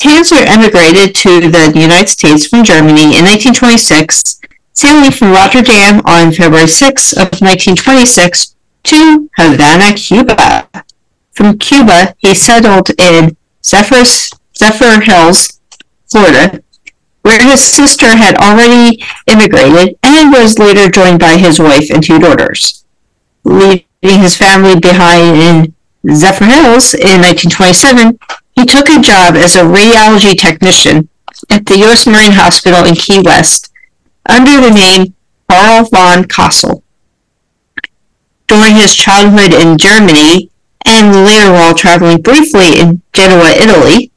Tanzler 0.00 0.46
emigrated 0.46 1.14
to 1.16 1.50
the 1.50 1.72
United 1.78 2.08
States 2.08 2.46
from 2.46 2.64
Germany 2.64 3.02
in 3.02 3.24
1926, 3.28 4.40
sailing 4.72 5.10
from 5.10 5.32
Rotterdam 5.32 6.00
on 6.06 6.32
February 6.32 6.68
6 6.68 7.12
of 7.12 7.28
1926 7.40 8.56
to 8.84 9.28
Havana, 9.36 9.92
Cuba. 9.94 10.68
From 11.32 11.58
Cuba, 11.58 12.14
he 12.18 12.34
settled 12.34 12.88
in 12.98 13.36
Zephyrus, 13.62 14.30
Zephyrhills, 14.58 15.60
Florida, 16.10 16.62
where 17.20 17.42
his 17.44 17.60
sister 17.62 18.16
had 18.16 18.36
already 18.36 19.04
immigrated 19.26 19.98
and 20.02 20.32
was 20.32 20.58
later 20.58 20.88
joined 20.90 21.20
by 21.20 21.36
his 21.36 21.60
wife 21.60 21.90
and 21.90 22.02
two 22.02 22.18
daughters, 22.18 22.86
leaving 23.44 23.84
his 24.02 24.34
family 24.34 24.80
behind 24.80 25.36
in 25.36 25.74
Zephyrhills 26.06 26.94
in 26.94 27.20
1927, 27.20 28.18
he 28.60 28.66
took 28.66 28.90
a 28.90 29.00
job 29.00 29.36
as 29.36 29.56
a 29.56 29.60
radiology 29.60 30.38
technician 30.38 31.08
at 31.48 31.64
the 31.64 31.78
U.S. 31.78 32.06
Marine 32.06 32.32
Hospital 32.32 32.84
in 32.84 32.94
Key 32.94 33.22
West 33.24 33.72
under 34.28 34.60
the 34.60 34.70
name 34.70 35.14
Karl 35.48 35.86
von 35.86 36.24
Cosel. 36.24 36.82
During 38.48 38.74
his 38.74 38.94
childhood 38.94 39.54
in 39.54 39.78
Germany 39.78 40.50
and 40.84 41.24
later 41.24 41.50
while 41.52 41.74
traveling 41.74 42.20
briefly 42.20 42.78
in 42.78 43.00
Genoa, 43.14 43.48
Italy, 43.48 44.12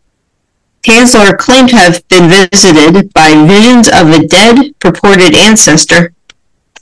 Tanzler 0.81 1.37
claimed 1.37 1.69
to 1.69 1.77
have 1.77 2.05
been 2.09 2.29
visited 2.29 3.13
by 3.13 3.33
visions 3.47 3.87
of 3.87 4.09
a 4.09 4.27
dead 4.27 4.77
purported 4.79 5.33
ancestor, 5.35 6.13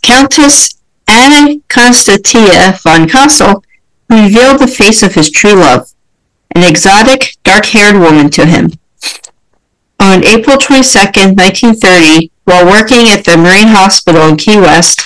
Countess 0.02 0.82
Anna 1.08 1.60
Constantia 1.70 2.80
von 2.82 3.08
Cosel, 3.08 3.64
who 4.10 4.24
revealed 4.24 4.60
the 4.60 4.68
face 4.68 5.04
of 5.04 5.14
his 5.14 5.30
true 5.30 5.54
love, 5.54 5.92
an 6.56 6.64
exotic, 6.64 7.36
dark-haired 7.44 7.96
woman 7.96 8.30
to 8.32 8.46
him. 8.46 8.72
On 10.00 10.24
April 10.26 10.58
22, 10.58 10.98
1930, 11.36 12.32
while 12.46 12.66
working 12.66 13.08
at 13.08 13.24
the 13.24 13.38
Marine 13.38 13.68
Hospital 13.68 14.28
in 14.28 14.36
Key 14.36 14.58
West, 14.58 15.00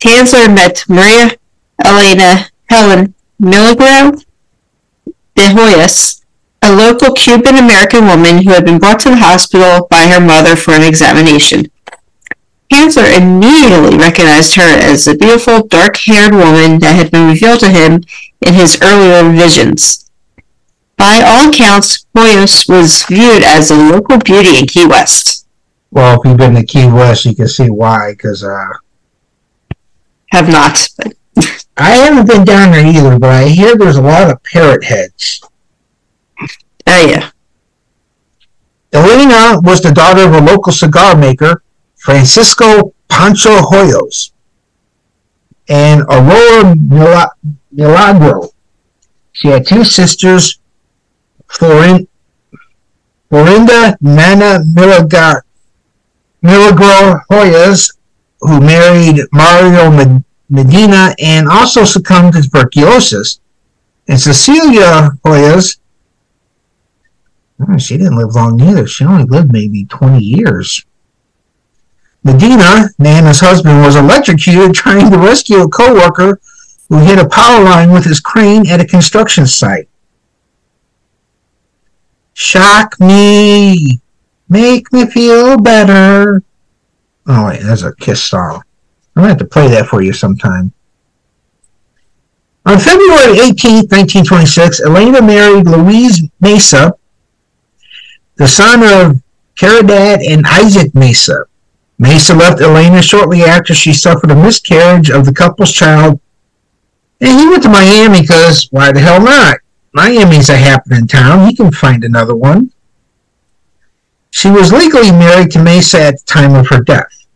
Tanzler 0.00 0.52
met 0.52 0.84
Maria 0.88 1.36
Elena 1.84 2.48
Helen 2.68 3.14
Milagro 3.38 4.18
de 5.36 5.42
Hoyos, 5.42 6.22
a 6.60 6.72
local 6.74 7.14
Cuban-American 7.14 8.06
woman 8.06 8.42
who 8.42 8.50
had 8.50 8.64
been 8.64 8.78
brought 8.78 9.00
to 9.00 9.10
the 9.10 9.16
hospital 9.16 9.86
by 9.90 10.06
her 10.06 10.20
mother 10.20 10.56
for 10.56 10.72
an 10.72 10.82
examination. 10.82 11.66
Tanzler 12.72 13.16
immediately 13.16 13.96
recognized 13.96 14.54
her 14.56 14.62
as 14.62 15.04
the 15.04 15.16
beautiful, 15.16 15.66
dark-haired 15.66 16.34
woman 16.34 16.78
that 16.80 16.96
had 16.96 17.10
been 17.10 17.28
revealed 17.28 17.60
to 17.60 17.68
him 17.68 18.02
in 18.40 18.54
his 18.54 18.80
earlier 18.82 19.30
visions. 19.30 20.01
By 21.02 21.20
all 21.26 21.48
accounts, 21.48 22.06
Hoyos 22.16 22.68
was 22.68 23.02
viewed 23.06 23.42
as 23.42 23.72
a 23.72 23.74
local 23.74 24.18
beauty 24.18 24.56
in 24.56 24.68
Key 24.68 24.86
West. 24.86 25.48
Well, 25.90 26.20
if 26.20 26.24
you've 26.24 26.36
been 26.36 26.54
to 26.54 26.64
Key 26.64 26.86
West, 26.86 27.24
you 27.24 27.34
can 27.34 27.48
see 27.48 27.70
why, 27.70 28.12
because, 28.12 28.44
uh... 28.44 28.68
Have 30.30 30.48
not, 30.48 30.78
but... 30.96 31.16
I 31.76 31.90
haven't 31.90 32.28
been 32.28 32.44
down 32.44 32.70
there 32.70 32.86
either, 32.86 33.18
but 33.18 33.30
I 33.30 33.48
hear 33.48 33.76
there's 33.76 33.96
a 33.96 34.00
lot 34.00 34.30
of 34.30 34.40
parrot 34.44 34.84
heads. 34.84 35.42
Oh, 36.86 37.06
yeah. 37.08 37.30
Elena 38.92 39.60
was 39.60 39.82
the 39.82 39.90
daughter 39.90 40.22
of 40.22 40.34
a 40.34 40.40
local 40.40 40.72
cigar 40.72 41.16
maker, 41.16 41.64
Francisco 41.96 42.94
Pancho 43.08 43.50
Hoyos, 43.50 44.30
and 45.68 46.02
Aurora 46.02 46.76
Milagro. 47.72 48.50
She 49.32 49.48
had 49.48 49.66
two 49.66 49.82
sisters, 49.82 50.60
Florinda 53.30 53.96
Nana 54.00 54.64
Milagro, 54.64 55.42
Hoyos, 57.30 57.96
who 58.40 58.60
married 58.60 59.20
Mario 59.32 60.22
Medina 60.48 61.14
and 61.18 61.48
also 61.48 61.84
succumbed 61.84 62.34
to 62.34 62.42
tuberculosis, 62.42 63.40
and 64.08 64.18
Cecilia 64.18 65.10
Hoyos. 65.24 65.78
Oh, 67.60 67.66
ah, 67.68 67.76
she 67.76 67.96
didn't 67.96 68.16
live 68.16 68.34
long 68.34 68.60
either. 68.60 68.86
She 68.86 69.04
only 69.04 69.24
lived 69.24 69.52
maybe 69.52 69.84
20 69.84 70.18
years. 70.18 70.84
Medina, 72.24 72.88
Nana's 72.98 73.40
husband, 73.40 73.82
was 73.82 73.96
electrocuted 73.96 74.74
trying 74.74 75.10
to 75.10 75.18
rescue 75.18 75.62
a 75.62 75.68
co-worker 75.68 76.40
who 76.88 76.98
hit 76.98 77.18
a 77.18 77.28
power 77.28 77.62
line 77.62 77.92
with 77.92 78.04
his 78.04 78.20
crane 78.20 78.68
at 78.68 78.80
a 78.80 78.86
construction 78.86 79.46
site. 79.46 79.88
Shock 82.34 82.98
me, 83.00 84.00
make 84.48 84.92
me 84.92 85.06
feel 85.06 85.58
better. 85.58 86.42
Oh 87.26 87.46
wait, 87.46 87.62
that's 87.62 87.82
a 87.82 87.94
Kiss 87.96 88.24
song. 88.24 88.62
I'm 89.14 89.22
gonna 89.22 89.28
have 89.28 89.38
to 89.38 89.44
play 89.44 89.68
that 89.68 89.86
for 89.86 90.02
you 90.02 90.12
sometime. 90.12 90.72
On 92.64 92.78
February 92.78 93.40
18, 93.40 93.88
1926, 93.88 94.82
Elena 94.82 95.20
married 95.20 95.66
Luis 95.66 96.22
Mesa, 96.40 96.94
the 98.36 98.46
son 98.46 98.82
of 98.82 99.20
Caridad 99.56 100.20
and 100.26 100.46
Isaac 100.46 100.94
Mesa. 100.94 101.44
Mesa 101.98 102.34
left 102.34 102.60
Elena 102.60 103.02
shortly 103.02 103.42
after 103.42 103.74
she 103.74 103.92
suffered 103.92 104.30
a 104.30 104.34
miscarriage 104.34 105.10
of 105.10 105.24
the 105.24 105.32
couple's 105.32 105.72
child 105.72 106.20
and 107.22 107.38
he 107.38 107.46
went 107.46 107.62
to 107.62 107.68
Miami 107.68 108.22
because 108.22 108.66
why 108.72 108.90
the 108.90 108.98
hell 108.98 109.22
not? 109.22 109.58
Miami's 109.92 110.48
a 110.48 110.56
happening 110.56 111.06
town. 111.06 111.46
He 111.46 111.54
can 111.54 111.70
find 111.70 112.02
another 112.02 112.34
one. 112.34 112.72
She 114.30 114.50
was 114.50 114.72
legally 114.72 115.12
married 115.12 115.50
to 115.52 115.62
Mesa 115.62 116.00
at 116.00 116.18
the 116.18 116.24
time 116.24 116.54
of 116.54 116.68
her 116.68 116.80
death. 116.80 117.26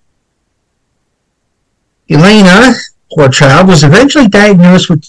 Elena, 2.09 2.73
poor 3.13 3.29
child, 3.29 3.69
was 3.69 3.85
eventually 3.85 4.29
diagnosed 4.29 4.89
with 4.89 5.05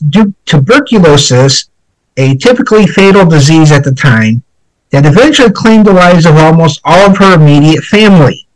tuberculosis, 0.46 1.70
a 2.18 2.36
typically 2.36 2.86
fatal 2.88 3.26
disease 3.26 3.72
at 3.72 3.84
the 3.84 3.94
time, 3.94 4.44
that 4.90 5.06
eventually 5.06 5.52
claimed 5.52 5.86
the 5.86 5.94
lives 5.94 6.26
of 6.26 6.36
almost 6.36 6.82
all 6.84 7.10
of 7.12 7.18
her 7.18 7.36
immediate 7.36 7.84
family. 7.84 8.48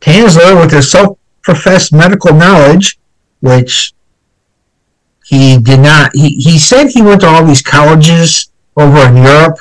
Tanzler, 0.00 0.60
with 0.60 0.70
his 0.70 0.90
self-professed 0.90 1.92
medical 1.92 2.34
knowledge, 2.34 2.98
which 3.40 3.94
he 5.26 5.58
did 5.58 5.80
not, 5.80 6.12
he, 6.14 6.36
he 6.36 6.56
said 6.56 6.86
he 6.86 7.02
went 7.02 7.22
to 7.22 7.26
all 7.26 7.44
these 7.44 7.60
colleges 7.60 8.48
over 8.76 9.08
in 9.08 9.16
Europe. 9.16 9.58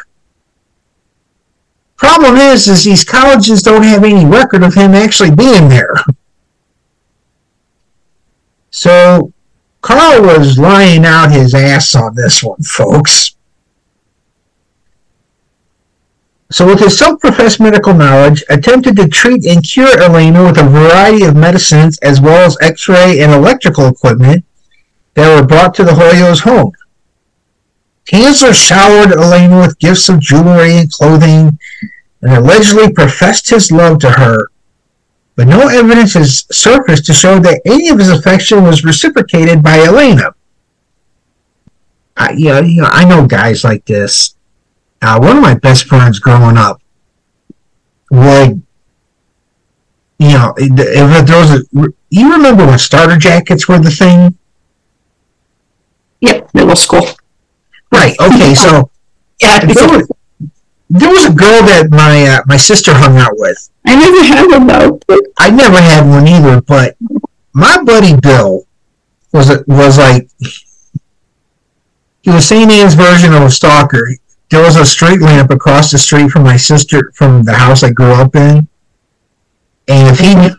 Problem 1.96 2.36
is, 2.36 2.68
is 2.68 2.84
these 2.84 3.04
colleges 3.04 3.64
don't 3.64 3.82
have 3.82 4.04
any 4.04 4.26
record 4.26 4.62
of 4.62 4.76
him 4.76 4.94
actually 4.94 5.34
being 5.34 5.68
there. 5.68 5.96
So 8.70 9.34
Carl 9.82 10.22
was 10.22 10.60
lying 10.60 11.04
out 11.04 11.32
his 11.32 11.56
ass 11.56 11.96
on 11.96 12.14
this 12.14 12.44
one, 12.44 12.62
folks. 12.62 13.36
So 16.52 16.68
with 16.68 16.80
his 16.80 16.96
self-professed 16.96 17.60
medical 17.60 17.96
knowledge, 17.96 18.44
attempted 18.50 18.98
to 18.98 19.08
treat 19.08 19.48
and 19.48 19.68
cure 19.68 20.00
Elena 20.00 20.44
with 20.44 20.60
a 20.60 20.64
variety 20.64 21.26
of 21.26 21.36
medicines 21.36 21.98
as 22.04 22.22
well 22.22 22.46
as 22.46 22.56
x-ray 22.62 23.22
and 23.22 23.32
electrical 23.32 23.88
equipment 23.88 24.46
that 25.16 25.42
were 25.42 25.48
brought 25.48 25.74
to 25.76 25.84
the 25.84 25.92
Hoyos' 25.92 26.42
home. 26.42 26.72
Tanzler 28.06 28.54
showered 28.54 29.12
Elena 29.12 29.60
with 29.60 29.80
gifts 29.80 30.10
of 30.10 30.20
jewelry 30.20 30.78
and 30.78 30.92
clothing 30.92 31.58
and 32.22 32.34
allegedly 32.34 32.94
professed 32.94 33.50
his 33.50 33.72
love 33.72 34.00
to 34.00 34.12
her, 34.12 34.52
but 35.36 35.48
no 35.48 35.68
evidence 35.68 36.14
has 36.14 36.46
surfaced 36.52 37.06
to 37.06 37.14
show 37.14 37.40
that 37.40 37.62
any 37.66 37.90
of 37.90 37.98
his 37.98 38.10
affection 38.10 38.64
was 38.64 38.86
reciprocated 38.86 39.64
by 39.64 39.80
Elena. 39.80 40.36
I, 42.16 42.32
you 42.32 42.46
know, 42.46 42.60
you 42.62 42.82
know, 42.82 42.90
I 42.92 43.06
know 43.06 43.26
guys 43.26 43.64
like 43.64 43.86
this. 43.86 44.36
Uh, 45.02 45.20
one 45.20 45.38
of 45.38 45.44
my 45.44 45.56
best 45.56 45.86
friends 45.86 46.20
growing 46.20 46.58
up 46.58 46.82
would, 48.12 48.62
you 50.20 50.30
know, 50.30 50.54
if 50.58 51.28
there 51.28 51.40
was 51.40 51.52
a, 51.52 51.94
you 52.10 52.32
remember 52.32 52.66
when 52.66 52.78
starter 52.78 53.18
jackets 53.18 53.68
were 53.68 53.80
the 53.80 53.92
thing? 53.92 54.38
Yep, 56.26 56.50
middle 56.54 56.76
school. 56.76 57.08
Right. 57.92 58.16
Okay. 58.20 58.54
So 58.54 58.90
Yeah, 59.42 59.60
there 59.66 59.88
was, 59.88 60.12
there 60.90 61.10
was 61.10 61.26
a 61.26 61.34
girl 61.34 61.62
that 61.64 61.88
my 61.92 62.26
uh, 62.28 62.42
my 62.46 62.58
sister 62.58 62.94
hung 62.94 63.18
out 63.18 63.34
with. 63.34 63.70
I 63.86 63.96
never 63.96 64.24
had 64.24 64.48
one 64.48 64.68
though. 64.68 65.00
I 65.38 65.50
never 65.50 65.80
had 65.80 66.08
one 66.08 66.28
either, 66.28 66.62
but 66.62 66.96
my 67.54 67.82
buddy 67.84 68.16
Bill 68.16 68.66
was 69.34 69.52
was 69.68 69.98
like 69.98 70.28
he 72.22 72.32
was 72.32 72.48
St. 72.48 72.72
Anne's 72.72 72.94
version 72.94 73.34
of 73.34 73.44
a 73.44 73.50
stalker. 73.50 74.08
There 74.50 74.64
was 74.64 74.78
a 74.78 74.86
street 74.86 75.22
lamp 75.22 75.52
across 75.52 75.92
the 75.92 75.98
street 75.98 76.32
from 76.32 76.44
my 76.44 76.56
sister 76.56 77.12
from 77.16 77.44
the 77.44 77.54
house 77.54 77.84
I 77.84 77.92
grew 77.92 78.14
up 78.14 78.36
in, 78.36 78.68
and 79.88 80.08
if 80.08 80.20
he 80.20 80.34
knew 80.34 80.56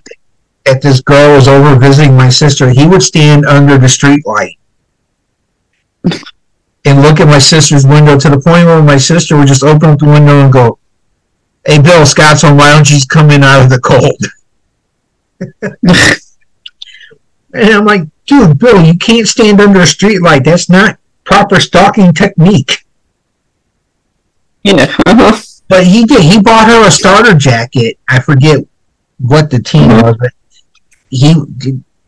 that 0.67 0.83
this 0.83 1.01
girl 1.01 1.37
was 1.37 1.49
over 1.49 1.77
visiting 1.77 2.17
my 2.17 2.29
sister, 2.29 2.69
he 2.69 2.87
would 2.87 3.03
stand 3.03 3.47
under 3.47 3.79
the 3.79 3.89
street 3.89 4.27
light 4.27 4.59
and 6.85 7.03
look 7.03 7.21
at 7.21 7.27
my 7.27 7.39
sister's 7.39 7.87
window 7.87 8.19
to 8.19 8.31
the 8.31 8.41
point 8.41 8.67
where 8.67 8.83
my 8.83 8.97
sister 8.97 9.37
would 9.37 9.49
just 9.49 9.65
open 9.65 9.91
up 9.91 9.99
the 9.99 10.07
window 10.07 10.41
and 10.41 10.53
go, 10.53 10.79
"Hey, 11.67 11.81
Bill, 11.81 12.07
Scott's 12.07 12.43
home. 12.43 12.59
Why 12.59 12.73
don't 12.73 12.91
you 12.91 12.99
come 13.09 13.31
in 13.31 13.43
out 13.43 13.65
of 13.65 13.71
the 13.71 13.81
cold?" 13.81 14.25
and 17.53 17.75
I'm 17.75 17.85
like, 17.85 18.03
"Dude, 18.27 18.59
Bill, 18.59 18.85
you 18.85 18.97
can't 18.97 19.27
stand 19.27 19.61
under 19.61 19.81
a 19.81 19.87
street 19.87 20.23
light. 20.23 20.45
That's 20.45 20.69
not 20.69 20.99
proper 21.25 21.61
stalking 21.61 22.13
technique." 22.13 22.85
Yeah. 24.63 24.95
uh-huh. 25.07 25.41
But 25.69 25.87
he 25.87 26.05
did. 26.05 26.23
He 26.23 26.41
bought 26.41 26.69
her 26.69 26.87
a 26.87 26.91
starter 26.91 27.35
jacket. 27.35 27.99
I 28.09 28.21
forget 28.21 28.65
what 29.19 29.51
the 29.51 29.61
team 29.61 29.89
was, 29.89 30.17
but 30.19 30.33
he 31.11 31.35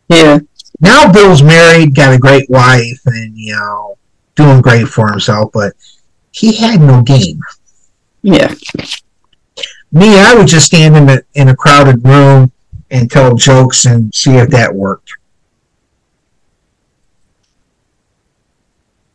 Yeah. 0.07 0.39
Now 0.79 1.11
Bill's 1.11 1.43
married, 1.43 1.95
got 1.95 2.13
a 2.13 2.17
great 2.17 2.49
wife, 2.49 3.01
and 3.05 3.37
you 3.37 3.55
know, 3.55 3.97
doing 4.35 4.61
great 4.61 4.87
for 4.87 5.09
himself. 5.09 5.51
But 5.53 5.73
he 6.31 6.55
had 6.55 6.81
no 6.81 7.01
game. 7.01 7.39
Yeah. 8.21 8.53
Me, 9.91 10.19
I 10.19 10.35
would 10.35 10.47
just 10.47 10.67
stand 10.67 10.95
in 10.95 11.09
a 11.09 11.21
in 11.33 11.49
a 11.49 11.55
crowded 11.55 12.05
room 12.05 12.51
and 12.91 13.09
tell 13.09 13.35
jokes 13.35 13.85
and 13.85 14.13
see 14.13 14.35
if 14.35 14.49
that 14.49 14.73
worked. 14.73 15.13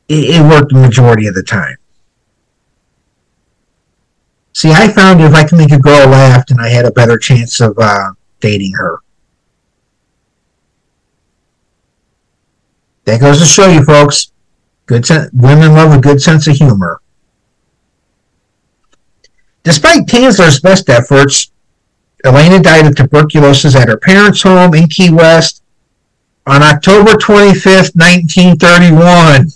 It, 0.08 0.36
it 0.36 0.42
worked 0.42 0.72
the 0.72 0.78
majority 0.78 1.26
of 1.26 1.34
the 1.34 1.42
time. 1.42 1.76
See, 4.52 4.70
I 4.70 4.92
found 4.92 5.20
if 5.20 5.34
I 5.34 5.44
can 5.44 5.58
make 5.58 5.72
a 5.72 5.78
girl 5.78 6.08
laugh, 6.08 6.46
then 6.46 6.60
I 6.60 6.68
had 6.68 6.84
a 6.84 6.92
better 6.92 7.18
chance 7.18 7.60
of 7.60 7.76
uh, 7.78 8.12
dating 8.40 8.72
her. 8.72 8.98
That 13.04 13.20
goes 13.20 13.38
to 13.38 13.44
show 13.44 13.68
you, 13.68 13.84
folks. 13.84 14.32
Good 14.86 15.06
sen- 15.06 15.30
women 15.32 15.72
love 15.72 15.96
a 15.96 16.00
good 16.00 16.20
sense 16.20 16.46
of 16.46 16.56
humor. 16.56 17.00
Despite 19.62 20.06
Tanzler's 20.06 20.60
best 20.60 20.88
efforts, 20.90 21.50
Elena 22.24 22.60
died 22.60 22.86
of 22.86 22.96
tuberculosis 22.96 23.74
at 23.76 23.88
her 23.88 23.96
parents' 23.96 24.42
home 24.42 24.74
in 24.74 24.86
Key 24.88 25.10
West 25.10 25.62
on 26.46 26.62
October 26.62 27.12
25th, 27.12 27.94
1931. 27.96 29.48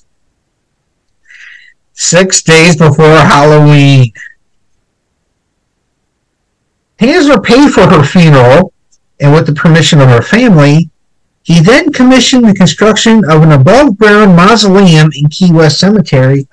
Six 1.92 2.42
days 2.42 2.76
before 2.76 3.16
Halloween. 3.16 4.12
Tanzler 6.98 7.42
paid 7.42 7.70
for 7.72 7.87
her 7.87 8.02
funeral, 8.02 8.72
and 9.20 9.32
with 9.32 9.46
the 9.46 9.54
permission 9.54 10.00
of 10.00 10.08
her 10.08 10.22
family, 10.22 10.88
he 11.48 11.61
then 11.61 11.90
commissioned 11.90 12.44
the 12.44 12.52
construction 12.52 13.24
of 13.24 13.42
an 13.42 13.52
above-ground 13.52 14.37
mausoleum 14.37 15.08
in 15.14 15.30
Key 15.30 15.50
West 15.50 15.80
Cemetery, 15.80 16.46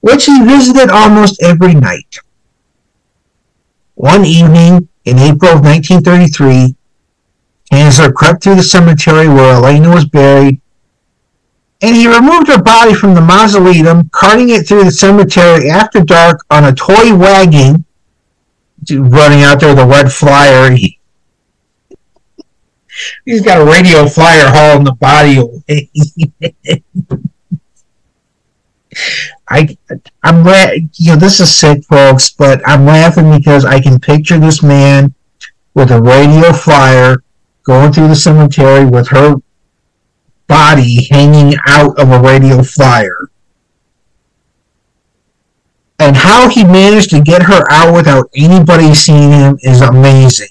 which 0.00 0.26
he 0.26 0.44
visited 0.44 0.90
almost 0.90 1.42
every 1.42 1.72
night. 1.72 2.18
One 3.94 4.26
evening 4.26 4.86
in 5.06 5.18
April 5.18 5.52
of 5.52 5.64
1933, 5.64 6.76
Tanzler 7.72 8.12
crept 8.12 8.44
through 8.44 8.56
the 8.56 8.62
cemetery 8.62 9.28
where 9.28 9.54
Elena 9.54 9.88
was 9.88 10.04
buried, 10.04 10.60
and 11.80 11.96
he 11.96 12.06
removed 12.06 12.48
her 12.48 12.62
body 12.62 12.92
from 12.92 13.14
the 13.14 13.22
mausoleum, 13.22 14.10
carting 14.10 14.50
it 14.50 14.68
through 14.68 14.84
the 14.84 14.90
cemetery 14.90 15.70
after 15.70 16.04
dark 16.04 16.44
on 16.50 16.64
a 16.64 16.74
toy 16.74 17.16
wagon, 17.16 17.86
running 18.90 19.42
out 19.42 19.58
there 19.60 19.74
with 19.74 19.82
a 19.82 19.86
red 19.86 20.12
flyer. 20.12 20.70
He, 20.70 20.98
he's 23.24 23.42
got 23.42 23.60
a 23.60 23.64
radio 23.64 24.06
flyer 24.06 24.48
hauling 24.48 24.84
the 24.84 24.92
body 24.92 25.38
away. 25.38 25.90
I, 29.48 29.76
I'm 30.22 30.44
la- 30.44 30.72
you 30.94 31.12
know, 31.12 31.16
this 31.16 31.40
is 31.40 31.54
sick, 31.54 31.84
folks, 31.84 32.30
but 32.30 32.60
I'm 32.66 32.84
laughing 32.86 33.30
because 33.36 33.64
I 33.64 33.80
can 33.80 33.98
picture 33.98 34.38
this 34.38 34.62
man 34.62 35.14
with 35.74 35.90
a 35.90 36.00
radio 36.00 36.52
flyer 36.52 37.22
going 37.64 37.92
through 37.92 38.08
the 38.08 38.14
cemetery 38.14 38.84
with 38.84 39.08
her 39.08 39.36
body 40.46 41.08
hanging 41.10 41.54
out 41.66 41.98
of 41.98 42.10
a 42.10 42.20
radio 42.20 42.62
flyer. 42.62 43.30
And 45.98 46.16
how 46.16 46.48
he 46.48 46.64
managed 46.64 47.10
to 47.10 47.20
get 47.20 47.42
her 47.42 47.62
out 47.70 47.94
without 47.94 48.28
anybody 48.34 48.92
seeing 48.92 49.30
him 49.30 49.56
is 49.60 49.80
amazing. 49.80 50.48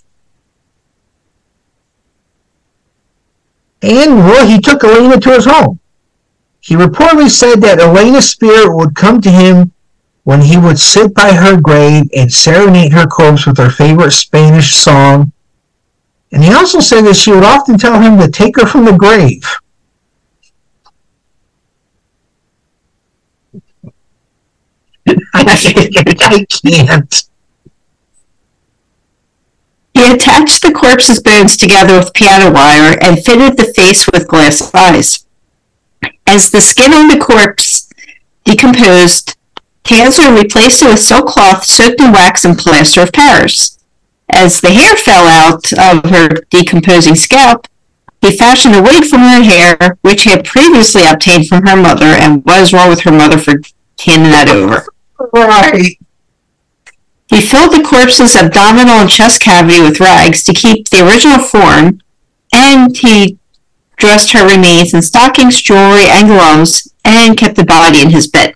And, 3.81 4.17
well, 4.19 4.47
he 4.47 4.59
took 4.59 4.83
Elena 4.83 5.19
to 5.19 5.31
his 5.31 5.45
home. 5.45 5.79
He 6.59 6.75
reportedly 6.75 7.29
said 7.29 7.61
that 7.61 7.79
Elena's 7.79 8.29
spirit 8.29 8.75
would 8.75 8.95
come 8.95 9.19
to 9.21 9.31
him 9.31 9.71
when 10.23 10.41
he 10.41 10.57
would 10.57 10.77
sit 10.77 11.15
by 11.15 11.33
her 11.33 11.59
grave 11.59 12.03
and 12.15 12.31
serenade 12.31 12.93
her 12.93 13.07
corpse 13.07 13.47
with 13.47 13.57
her 13.57 13.71
favorite 13.71 14.11
Spanish 14.11 14.75
song. 14.75 15.31
And 16.31 16.43
he 16.43 16.53
also 16.53 16.79
said 16.79 17.01
that 17.01 17.15
she 17.15 17.31
would 17.31 17.43
often 17.43 17.77
tell 17.77 17.99
him 17.99 18.19
to 18.19 18.29
take 18.29 18.55
her 18.57 18.67
from 18.67 18.85
the 18.85 18.93
grave. 18.93 19.43
I 25.33 26.45
can't. 26.47 27.30
He 30.01 30.11
attached 30.11 30.63
the 30.63 30.71
corpse's 30.71 31.21
bones 31.21 31.55
together 31.55 31.99
with 31.99 32.15
piano 32.15 32.51
wire 32.51 32.97
and 33.03 33.23
fitted 33.23 33.55
the 33.55 33.71
face 33.75 34.07
with 34.07 34.27
glass 34.27 34.73
eyes. 34.73 35.27
As 36.25 36.49
the 36.49 36.59
skin 36.59 36.91
on 36.91 37.07
the 37.07 37.19
corpse 37.19 37.87
decomposed, 38.43 39.37
Tanzler 39.83 40.35
replaced 40.41 40.81
it 40.81 40.87
with 40.87 41.03
silk 41.03 41.27
cloth 41.27 41.65
soaked 41.65 42.01
in 42.01 42.13
wax 42.13 42.43
and 42.45 42.57
plaster 42.57 43.01
of 43.01 43.13
Paris. 43.13 43.77
As 44.27 44.59
the 44.59 44.71
hair 44.71 44.95
fell 44.95 45.27
out 45.27 45.71
of 45.73 46.09
her 46.09 46.29
decomposing 46.49 47.15
scalp, 47.15 47.67
he 48.21 48.35
fashioned 48.35 48.75
a 48.75 48.81
wig 48.81 49.05
from 49.05 49.19
her 49.19 49.43
hair, 49.43 49.99
which 50.01 50.23
he 50.23 50.31
had 50.31 50.45
previously 50.45 51.05
obtained 51.05 51.47
from 51.47 51.67
her 51.67 51.75
mother, 51.75 52.05
and 52.05 52.43
was 52.43 52.73
wrong 52.73 52.89
with 52.89 53.01
her 53.01 53.11
mother 53.11 53.37
for 53.37 53.61
handing 54.03 54.31
that 54.31 54.49
over. 54.49 54.83
Right. 55.31 55.95
He 57.31 57.39
filled 57.39 57.71
the 57.71 57.81
corpse's 57.81 58.35
abdominal 58.35 58.95
and 58.95 59.09
chest 59.09 59.41
cavity 59.41 59.81
with 59.81 60.01
rags 60.01 60.43
to 60.43 60.53
keep 60.53 60.89
the 60.89 61.07
original 61.07 61.39
form, 61.39 62.01
and 62.53 62.95
he 62.95 63.39
dressed 63.95 64.33
her 64.33 64.45
remains 64.45 64.93
in 64.93 65.01
stockings, 65.01 65.61
jewelry, 65.61 66.07
and 66.09 66.27
gloves, 66.27 66.91
and 67.05 67.37
kept 67.37 67.55
the 67.55 67.63
body 67.63 68.01
in 68.01 68.09
his 68.09 68.27
bed. 68.27 68.53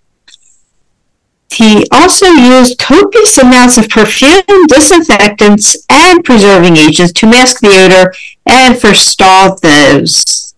He 1.54 1.88
also 1.90 2.26
used 2.26 2.78
copious 2.78 3.38
amounts 3.38 3.78
of 3.78 3.88
perfume, 3.88 4.44
disinfectants, 4.68 5.78
and 5.90 6.22
preserving 6.26 6.76
agents 6.76 7.14
to 7.14 7.28
mask 7.28 7.62
the 7.62 7.70
odor 7.70 8.14
and 8.46 8.78
forestall 8.78 9.58
those 9.62 10.54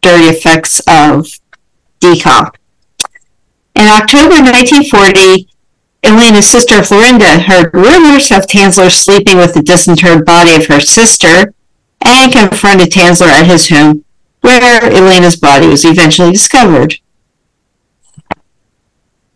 dirty 0.00 0.26
effects 0.26 0.78
of 0.86 1.26
decomp. 1.98 2.54
In 3.74 3.88
October 3.88 4.36
1940, 4.36 5.48
Elena's 6.06 6.46
sister 6.46 6.76
Florinda 6.82 7.42
heard 7.42 7.74
rumors 7.74 8.30
of 8.30 8.46
Tanzler 8.46 8.92
sleeping 8.92 9.38
with 9.38 9.54
the 9.54 9.62
disinterred 9.62 10.24
body 10.24 10.54
of 10.54 10.66
her 10.66 10.78
sister 10.78 11.52
and 12.04 12.32
confronted 12.32 12.92
Tanzler 12.92 13.26
at 13.26 13.46
his 13.46 13.68
home, 13.68 14.04
where 14.40 14.84
Elena's 14.84 15.34
body 15.34 15.66
was 15.66 15.84
eventually 15.84 16.30
discovered. 16.30 16.94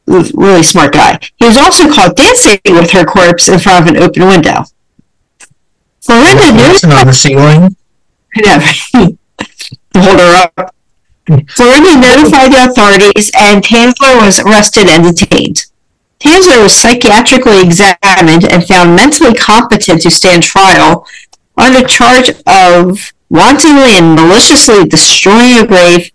Really 0.06 0.62
smart 0.62 0.92
guy. 0.92 1.18
He 1.38 1.46
was 1.46 1.56
also 1.56 1.92
caught 1.92 2.14
dancing 2.16 2.60
with 2.66 2.92
her 2.92 3.04
corpse 3.04 3.48
in 3.48 3.58
front 3.58 3.88
of 3.88 3.94
an 3.94 4.02
open 4.02 4.26
window. 4.26 4.62
Florinda 6.06 6.52
knew 6.52 6.94
on 6.94 7.06
the 7.06 7.12
ceiling. 7.12 7.76
yeah. 8.36 8.60
Hold 9.96 10.20
her 10.20 10.50
up. 10.56 10.74
Florinda 11.26 12.00
notified 12.00 12.52
the 12.52 12.70
authorities, 12.70 13.30
and 13.36 13.62
Tanzler 13.62 14.24
was 14.24 14.38
arrested 14.38 14.88
and 14.88 15.16
detained. 15.16 15.66
Tanzler 16.20 16.62
was 16.62 16.72
psychiatrically 16.72 17.62
examined 17.62 18.44
and 18.44 18.66
found 18.66 18.94
mentally 18.94 19.34
competent 19.34 20.02
to 20.02 20.10
stand 20.10 20.42
trial 20.42 21.06
on 21.56 21.72
the 21.72 21.86
charge 21.88 22.30
of 22.46 23.12
wantonly 23.30 23.96
and 23.96 24.14
maliciously 24.14 24.84
destroying 24.84 25.58
a 25.58 25.66
grave 25.66 26.12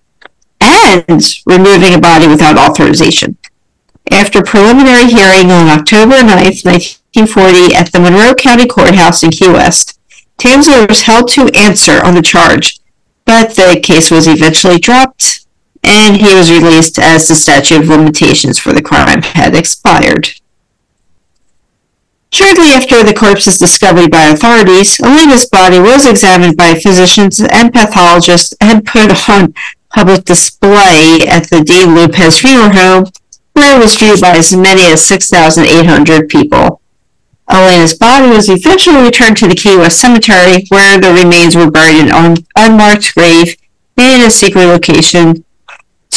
and 0.62 1.22
removing 1.46 1.94
a 1.96 2.00
body 2.00 2.28
without 2.28 2.58
authorization. 2.58 3.38
After 4.12 4.44
preliminary 4.44 5.08
hearing 5.08 5.52
on 5.52 5.68
October 5.68 6.22
9, 6.22 6.28
1940, 6.28 7.76
at 7.76 7.92
the 7.92 8.00
Monroe 8.00 8.36
County 8.36 8.68
Courthouse 8.68 9.24
in 9.24 9.32
Key 9.32 9.50
West, 9.50 10.00
Tanzler 10.38 10.88
was 10.88 11.02
held 11.02 11.28
to 11.30 11.50
answer 11.56 12.04
on 12.04 12.14
the 12.14 12.22
charge, 12.22 12.80
but 13.26 13.56
the 13.56 13.80
case 13.82 14.12
was 14.12 14.28
eventually 14.28 14.78
dropped, 14.78 15.45
and 15.86 16.18
he 16.18 16.34
was 16.34 16.52
released 16.52 17.00
as 17.00 17.28
the 17.28 17.36
statute 17.36 17.82
of 17.82 17.88
limitations 17.88 18.60
for 18.60 18.74
the 18.74 18.82
crime 18.82 19.22
had 19.22 19.56
expired. 19.56 20.30
Shortly 22.32 22.72
after 22.72 23.04
the 23.04 23.14
corpse's 23.14 23.58
discovery 23.58 24.08
by 24.08 24.26
authorities, 24.26 25.00
Elena's 25.00 25.46
body 25.46 25.80
was 25.80 26.06
examined 26.06 26.58
by 26.58 26.76
physicians 26.76 27.40
and 27.40 27.72
pathologists 27.72 28.54
and 28.60 28.86
put 28.86 29.30
on 29.30 29.54
public 29.90 30.26
display 30.26 31.26
at 31.28 31.50
the 31.50 31.64
D. 31.64 31.86
Lopez 31.86 32.40
Funeral 32.40 32.72
Home, 32.72 33.06
where 33.54 33.78
it 33.78 33.82
was 33.82 33.96
viewed 33.96 34.20
by 34.20 34.36
as 34.36 34.54
many 34.54 34.82
as 34.92 35.06
6,800 35.06 36.28
people. 36.28 36.82
Elena's 37.48 37.94
body 37.94 38.28
was 38.28 38.50
eventually 38.50 39.04
returned 39.04 39.38
to 39.38 39.48
the 39.48 39.56
Key 39.56 39.78
West 39.78 40.02
Cemetery, 40.02 40.66
where 40.70 41.00
the 41.00 41.14
remains 41.14 41.56
were 41.56 41.72
buried 41.72 42.00
in 42.00 42.12
an 42.12 42.38
unmarked 42.58 43.14
grave 43.16 43.56
in 43.98 44.22
a 44.22 44.30
secret 44.30 44.66
location 44.66 45.46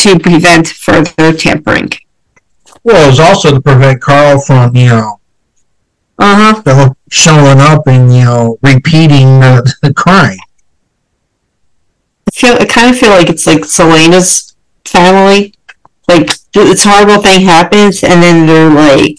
to 0.03 0.19
prevent 0.19 0.69
further 0.69 1.33
tampering. 1.33 1.91
Well, 2.85 3.05
it 3.05 3.09
was 3.11 3.21
also 3.21 3.53
to 3.55 3.61
prevent 3.61 4.01
Carl 4.01 4.41
from, 4.41 4.75
you 4.77 4.87
know, 4.89 5.21
Uh 6.19 6.63
huh. 6.65 6.91
showing 7.11 7.59
up 7.61 7.87
and, 7.87 8.15
you 8.15 8.25
know, 8.25 8.59
repeating 8.63 9.41
the, 9.41 9.75
the 9.83 9.93
crime. 9.95 10.39
I 12.29 12.31
feel 12.33 12.55
I 12.61 12.65
kind 12.67 12.91
of 12.91 12.99
feel 12.99 13.11
like 13.11 13.29
it's 13.29 13.47
like 13.47 13.65
Selena's 13.65 14.55
family. 14.85 15.55
Like 16.09 16.31
this 16.53 16.85
horrible 16.85 17.23
thing 17.23 17.43
happens, 17.43 18.03
and 18.03 18.23
then 18.23 18.47
they're 18.47 18.71
like 18.71 19.19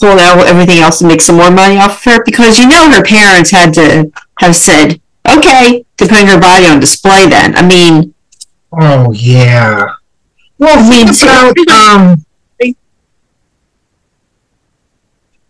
pulling 0.00 0.18
out 0.20 0.46
everything 0.46 0.78
else 0.78 0.98
to 0.98 1.06
make 1.06 1.20
some 1.20 1.36
more 1.36 1.50
money 1.50 1.78
off 1.78 1.98
of 1.98 2.12
her 2.12 2.24
because 2.24 2.58
you 2.58 2.66
know 2.66 2.90
her 2.90 3.02
parents 3.02 3.50
had 3.50 3.72
to 3.74 4.10
have 4.40 4.56
said 4.56 5.00
okay 5.28 5.84
to 5.98 6.06
putting 6.06 6.26
her 6.26 6.40
body 6.40 6.66
on 6.66 6.80
display. 6.80 7.28
Then 7.28 7.54
I 7.56 7.66
mean, 7.66 8.14
Oh, 8.72 9.12
yeah. 9.12 9.94
Well, 10.64 10.78
I 10.78 10.88
mean, 10.88 11.08
think 11.12 11.22
about, 11.22 11.68
um, 11.68 12.24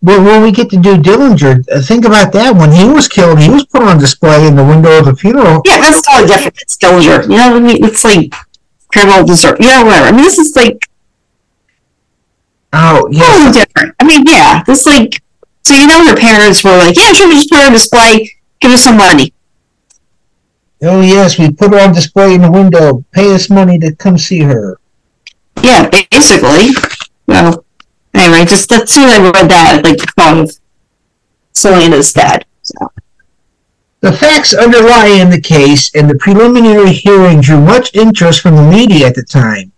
well, 0.03 0.23
when 0.25 0.43
we 0.43 0.51
get 0.53 0.69
to 0.71 0.77
do 0.77 0.97
Dillinger, 0.97 1.65
uh, 1.71 1.81
think 1.81 2.05
about 2.05 2.33
that. 2.33 2.55
When 2.57 2.73
he 2.73 2.85
was 2.85 3.07
killed, 3.09 3.39
he 3.39 3.49
was 3.49 3.65
put 3.67 3.83
on 3.83 3.99
display 3.99 4.47
in 4.47 4.57
the 4.57 4.65
window 4.65 4.99
of 4.99 5.05
the 5.07 5.15
funeral. 5.15 5.63
yeah, 5.65 5.79
that's 5.79 6.03
totally 6.03 6.27
different. 6.29 6.59
It's 6.61 6.77
Dillinger. 6.77 7.23
You 7.23 7.37
know 7.37 7.53
what 7.53 7.63
I 7.63 7.67
mean? 7.67 7.85
It's 7.85 8.05
like 8.05 8.35
criminal 8.93 9.25
desert. 9.25 9.57
Yeah, 9.61 9.85
whatever. 9.85 10.07
I 10.09 10.13
mean, 10.13 10.23
this 10.23 10.39
is 10.39 10.55
like 10.57 10.79
Oh, 12.73 13.03
totally 13.07 13.19
yeah. 13.19 13.53
different. 13.53 13.95
I 14.01 14.05
mean, 14.05 14.25
yeah, 14.27 14.63
this 14.67 14.85
like 14.85 15.23
so 15.63 15.75
you 15.75 15.87
know 15.87 16.05
her 16.09 16.17
parents 16.17 16.65
were 16.65 16.77
like, 16.77 16.97
yeah, 16.97 17.13
sure, 17.13 17.29
we 17.29 17.35
just 17.37 17.49
put 17.51 17.61
her 17.61 17.67
on 17.67 17.73
display, 17.73 18.31
give 18.61 18.73
us 18.73 18.83
some 18.83 18.97
money. 18.97 19.33
Oh, 20.83 21.01
yes, 21.01 21.39
we 21.39 21.51
put 21.53 21.73
her 21.73 21.79
on 21.79 21.95
display 21.95 22.35
in 22.35 22.43
the 22.43 22.51
window. 22.51 23.05
Pay 23.13 23.33
us 23.33 23.49
money 23.49 23.79
to 23.79 23.95
come 23.95 24.19
see 24.19 24.41
her. 24.41 24.77
Yeah, 25.63 25.89
basically. 26.11 26.71
Well, 27.27 27.65
anyway, 28.13 28.45
just 28.45 28.71
as 28.73 28.91
soon 28.91 29.05
as 29.05 29.19
I 29.19 29.23
read 29.23 29.51
that, 29.51 29.81
like 29.85 29.99
the 29.99 30.07
thought 30.17 30.39
of 30.39 30.51
Selena's 31.53 32.13
dad. 32.13 32.45
So 32.63 32.93
The 34.01 34.13
facts 34.13 34.55
underlying 34.55 35.31
the 35.31 35.41
case 35.41 35.95
and 35.95 36.11
the 36.11 36.17
preliminary 36.17 36.93
hearing 36.93 37.41
drew 37.41 37.61
much 37.61 37.95
interest 37.95 38.41
from 38.41 38.57
the 38.57 38.69
media 38.69 39.07
at 39.07 39.15
the 39.15 39.25
time. 39.25 39.73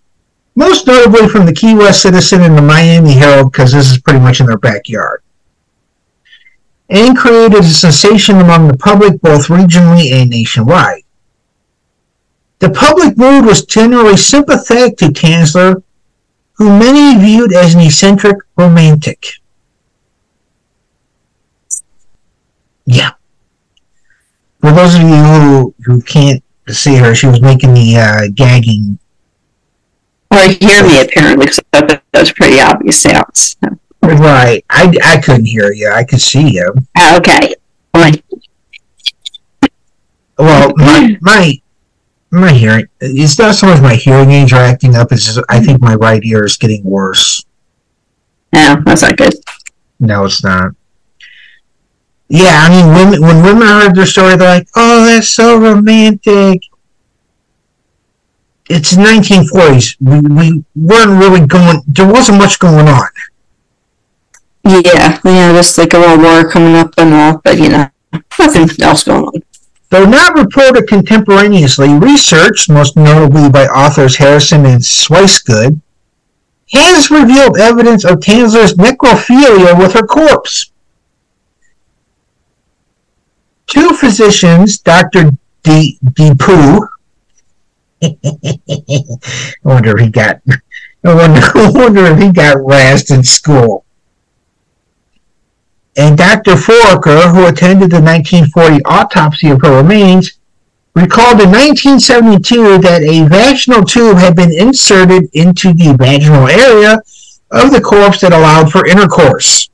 Most 0.57 0.87
notably 0.87 1.29
from 1.29 1.47
the 1.47 1.53
Key 1.53 1.75
West 1.75 2.03
Citizen 2.03 2.43
and 2.43 2.57
the 2.57 2.63
Miami 2.63 3.13
Herald, 3.13 3.53
because 3.53 3.73
this 3.73 3.91
is 3.91 4.01
pretty 4.01 4.21
much 4.21 4.41
in 4.41 4.47
their 4.47 4.59
backyard. 4.59 5.23
And 6.89 7.17
created 7.17 7.61
a 7.61 7.65
sensation 7.65 8.37
among 8.37 8.69
the 8.69 8.77
public 8.77 9.21
both 9.21 9.49
regionally 9.49 10.13
and 10.13 10.31
nationwide. 10.31 11.03
The 12.59 12.71
public 12.71 13.19
mood 13.19 13.45
was 13.45 13.65
generally 13.65 14.17
sympathetic 14.17 14.97
to 14.99 15.07
Tanzler, 15.07 15.83
who 16.55 16.79
many 16.79 17.21
viewed 17.21 17.53
as 17.53 17.75
an 17.75 17.81
eccentric 17.83 18.39
romantic. 18.57 19.27
Yeah. 22.87 23.11
For 24.61 24.73
those 24.73 24.95
of 24.95 25.03
you 25.03 25.09
who, 25.09 25.75
who 25.85 26.01
can't 26.03 26.43
see 26.69 26.97
her, 26.97 27.15
she 27.15 27.27
was 27.27 27.43
making 27.43 27.75
the 27.75 27.97
uh, 27.97 28.29
gagging. 28.35 28.99
or 30.31 30.39
hear 30.49 30.83
me 30.83 31.03
apparently, 31.03 31.47
because 31.47 31.61
that, 31.73 32.03
that's 32.13 32.33
pretty 32.33 32.61
obvious 32.61 33.03
sounds. 33.03 33.57
Right. 34.03 34.65
I, 34.71 34.97
I 35.05 35.21
couldn't 35.21 35.47
hear 35.47 35.73
you. 35.73 35.91
I 35.91 36.05
could 36.05 36.21
see 36.21 36.49
you. 36.49 36.75
Okay. 37.17 37.55
Well, 40.39 40.73
my 40.77 41.17
my 41.23 41.61
my 42.37 42.53
hearing. 42.53 42.87
It's 43.01 43.39
not 43.39 43.55
so 43.55 43.67
much 43.67 43.81
my 43.81 43.95
hearing 43.95 44.31
aids 44.31 44.53
are 44.53 44.57
acting 44.57 44.95
up. 44.95 45.13
It's 45.13 45.27
just 45.27 45.41
I 45.49 45.61
think 45.61 45.81
my 45.81 45.95
right 45.95 46.23
ear 46.25 46.45
is 46.45 46.57
getting 46.57 46.85
worse. 46.85 47.45
yeah 48.53 48.77
that's 48.85 49.03
not 49.03 49.17
good. 49.17 49.35
No, 49.99 50.25
it's 50.25 50.45
not. 50.45 50.73
Yeah, 52.29 52.67
I 52.67 52.69
mean, 52.71 52.95
women, 52.95 53.21
when 53.21 53.43
women 53.43 53.69
heard 53.69 53.95
their 53.95 54.07
story, 54.07 54.37
they're 54.37 54.59
like, 54.59 54.69
"Oh, 54.75 55.05
that's 55.07 55.29
so 55.29 55.59
romantic." 55.59 56.61
It's 58.69 58.95
1940s. 58.95 59.97
We, 60.01 60.21
we 60.35 60.65
weren't 60.75 61.21
really 61.21 61.47
going. 61.47 61.83
There 61.87 62.11
wasn't 62.11 62.39
much 62.39 62.59
going 62.59 62.89
on. 62.89 63.09
Yeah, 64.65 65.21
yeah, 65.25 65.53
just 65.53 65.79
like 65.79 65.95
a 65.95 65.99
little 65.99 66.19
war 66.19 66.51
coming 66.51 66.75
up 66.75 66.95
and 66.99 67.15
all, 67.15 67.41
but 67.45 67.59
you 67.59 67.69
know, 67.69 67.89
nothing 68.39 68.69
else 68.83 69.05
going 69.05 69.25
on. 69.25 69.43
Though 69.89 70.05
not 70.05 70.37
reported 70.37 70.89
contemporaneously, 70.89 71.95
research, 71.95 72.69
most 72.69 72.97
notably 72.97 73.49
by 73.49 73.67
authors 73.67 74.17
Harrison 74.17 74.67
and 74.67 74.81
Swicegood, 74.81 75.81
has 76.73 77.11
revealed 77.11 77.59
evidence 77.59 78.05
of 78.05 78.19
Tanzler's 78.19 78.75
necrophilia 78.75 79.79
with 79.79 79.93
her 79.93 80.07
corpse. 80.07 80.73
Two 83.69 83.95
physicians, 83.95 84.79
Dr. 84.79 85.31
D. 85.63 85.99
DePoo, 86.05 86.89
I 88.03 88.13
wonder 89.63 89.97
if 89.97 90.05
he 90.05 90.11
got, 90.11 90.41
I 91.05 91.15
wonder, 91.15 91.41
I 91.55 91.71
wonder 91.71 92.05
if 92.07 92.19
he 92.19 92.33
got 92.33 92.57
razzed 92.59 93.15
in 93.15 93.23
school. 93.23 93.86
And 95.97 96.19
Dr. 96.19 96.53
Foraker, 96.53 97.33
who 97.33 97.47
attended 97.47 97.91
the 97.91 98.01
1940 98.01 98.85
autopsy 98.85 99.49
of 99.49 99.63
her 99.63 99.79
remains, 99.83 100.39
recalled 100.95 101.41
in 101.41 101.51
1972 101.51 102.79
that 102.79 103.03
a 103.03 103.27
vaginal 103.29 103.85
tube 103.85 104.19
had 104.19 104.37
been 104.37 104.53
inserted 104.53 105.29
into 105.33 105.73
the 105.73 105.95
vaginal 105.99 106.49
area 106.49 106.99
of 107.51 107.71
the 107.71 107.81
corpse 107.81 108.21
that 108.21 108.33
allowed 108.33 108.71
for 108.71 108.87
intercourse. 108.87 109.71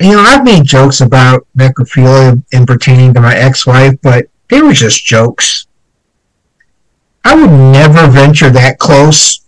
You 0.00 0.12
know, 0.12 0.20
I've 0.20 0.44
made 0.44 0.64
jokes 0.64 1.00
about 1.00 1.46
necrophilia 1.56 2.42
in 2.52 2.66
pertaining 2.66 3.14
to 3.14 3.20
my 3.20 3.34
ex-wife, 3.34 3.94
but 4.02 4.26
they 4.50 4.60
were 4.60 4.72
just 4.72 5.04
jokes. 5.04 5.66
I 7.24 7.34
would 7.34 7.50
never 7.50 8.08
venture 8.08 8.50
that 8.50 8.78
close. 8.78 9.43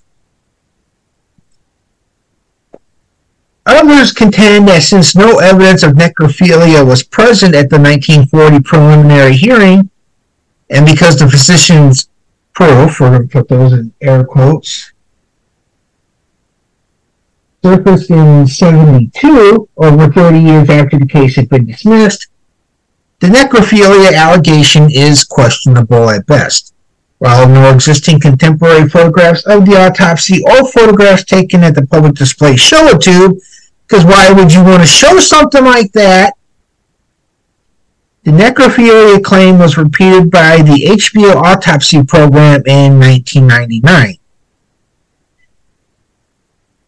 Others 3.66 4.12
contend 4.12 4.68
that 4.68 4.82
since 4.82 5.16
no 5.16 5.38
evidence 5.38 5.82
of 5.82 5.94
necrophilia 5.94 6.86
was 6.86 7.02
present 7.02 7.54
at 7.54 7.68
the 7.68 7.78
1940 7.78 8.60
preliminary 8.60 9.34
hearing, 9.34 9.90
and 10.70 10.86
because 10.86 11.18
the 11.18 11.28
physician's 11.28 12.08
proof, 12.54 13.00
we're 13.00 13.10
going 13.10 13.28
to 13.28 13.32
put 13.32 13.48
those 13.48 13.72
in 13.72 13.92
air 14.00 14.24
quotes, 14.24 14.92
surfaced 17.64 18.10
in 18.10 18.46
72, 18.46 19.68
over 19.76 20.12
30 20.12 20.38
years 20.38 20.70
after 20.70 20.98
the 20.98 21.06
case 21.06 21.34
had 21.34 21.48
been 21.48 21.66
dismissed, 21.66 22.28
the 23.18 23.26
necrophilia 23.26 24.14
allegation 24.14 24.88
is 24.90 25.24
questionable 25.24 26.08
at 26.10 26.24
best. 26.26 26.72
While 27.18 27.48
no 27.48 27.72
existing 27.72 28.20
contemporary 28.20 28.88
photographs 28.88 29.44
of 29.46 29.66
the 29.66 29.74
autopsy 29.74 30.42
or 30.44 30.70
photographs 30.70 31.24
taken 31.24 31.64
at 31.64 31.74
the 31.74 31.86
public 31.86 32.14
display 32.14 32.56
show 32.56 32.94
a 32.94 32.98
tube, 32.98 33.38
because 33.86 34.04
why 34.04 34.32
would 34.32 34.52
you 34.52 34.62
want 34.62 34.82
to 34.82 34.86
show 34.86 35.18
something 35.18 35.64
like 35.64 35.92
that? 35.92 36.34
The 38.24 38.32
necrophilia 38.32 39.22
claim 39.22 39.58
was 39.58 39.78
repeated 39.78 40.30
by 40.30 40.56
the 40.56 40.86
HBO 40.90 41.36
autopsy 41.36 42.02
program 42.02 42.62
in 42.66 42.98
1999. 42.98 44.16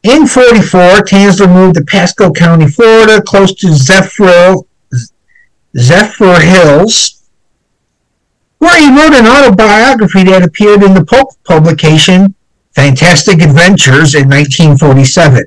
In 0.03 0.27
44, 0.27 0.81
Tanzler 1.03 1.53
moved 1.53 1.77
to 1.77 1.85
Pasco 1.85 2.33
County, 2.33 2.67
Florida, 2.67 3.23
close 3.23 3.55
to 3.55 3.73
Zephyr, 3.73 4.57
Zephyrhills, 5.77 7.23
where 8.59 8.81
he 8.81 8.89
wrote 8.91 9.15
an 9.15 9.27
autobiography 9.27 10.25
that 10.25 10.45
appeared 10.45 10.83
in 10.83 10.95
the 10.95 11.05
Pulp 11.05 11.31
publication 11.45 12.35
Fantastic 12.75 13.43
Adventures 13.43 14.15
in 14.15 14.29
1947. 14.29 15.47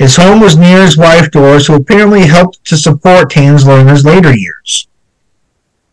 His 0.00 0.16
home 0.16 0.40
was 0.40 0.56
near 0.56 0.82
his 0.82 0.96
wife 0.96 1.30
Doris, 1.30 1.66
who 1.66 1.74
apparently 1.74 2.22
helped 2.22 2.64
to 2.64 2.76
support 2.78 3.30
Tanzler 3.30 3.82
in 3.82 3.88
his 3.88 4.02
later 4.02 4.34
years. 4.34 4.88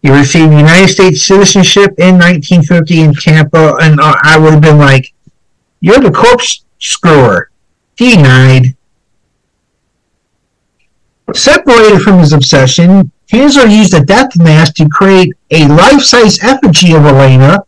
He 0.01 0.09
received 0.09 0.53
United 0.53 0.87
States 0.87 1.23
citizenship 1.23 1.93
in 1.97 2.17
1950 2.17 3.01
in 3.01 3.13
Tampa, 3.13 3.75
and 3.81 3.99
I 3.99 4.37
would 4.37 4.53
have 4.53 4.61
been 4.61 4.77
like, 4.77 5.11
"You're 5.81 5.99
the 5.99 6.09
corpse 6.09 6.63
screwer." 6.79 7.49
Denied. 7.97 8.77
Separated 11.33 11.99
from 12.01 12.19
his 12.19 12.31
obsession, 12.31 13.11
Tanzler 13.29 13.69
used 13.69 13.93
a 13.93 14.05
death 14.05 14.37
mask 14.37 14.75
to 14.75 14.87
create 14.87 15.33
a 15.51 15.67
life-size 15.67 16.39
effigy 16.41 16.93
of 16.93 17.05
Elena, 17.05 17.59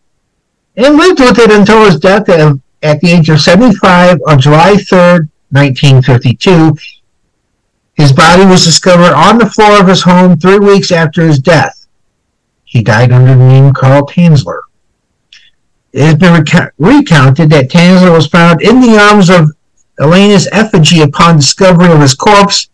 and 0.78 0.96
lived 0.96 1.20
with 1.20 1.38
it 1.38 1.52
until 1.52 1.84
his 1.84 2.00
death 2.00 2.30
at, 2.30 2.40
at 2.82 3.02
the 3.02 3.12
age 3.12 3.28
of 3.30 3.42
75 3.42 4.22
on 4.26 4.40
July 4.40 4.76
3rd, 4.76 5.28
1952. 5.52 6.76
His 7.94 8.14
body 8.14 8.46
was 8.46 8.64
discovered 8.64 9.14
on 9.14 9.38
the 9.38 9.50
floor 9.50 9.80
of 9.80 9.88
his 9.88 10.02
home 10.02 10.38
three 10.38 10.60
weeks 10.60 10.92
after 10.92 11.26
his 11.26 11.40
death. 11.40 11.88
He 12.64 12.82
died 12.82 13.12
under 13.12 13.36
the 13.36 13.46
name 13.48 13.74
Carl 13.74 14.08
Tanzler. 14.08 14.62
It 15.92 16.04
has 16.06 16.16
been 16.16 16.34
recount- 16.34 16.74
recounted 16.78 17.50
that 17.50 17.70
Tanzler 17.70 18.14
was 18.14 18.28
found 18.28 18.62
in 18.62 18.80
the 18.80 18.98
arms 18.98 19.30
of 19.30 19.52
Elena's 20.00 20.48
effigy 20.52 21.02
upon 21.02 21.38
discovery 21.38 21.92
of 21.92 22.00
his 22.00 22.14
corpse, 22.14 22.70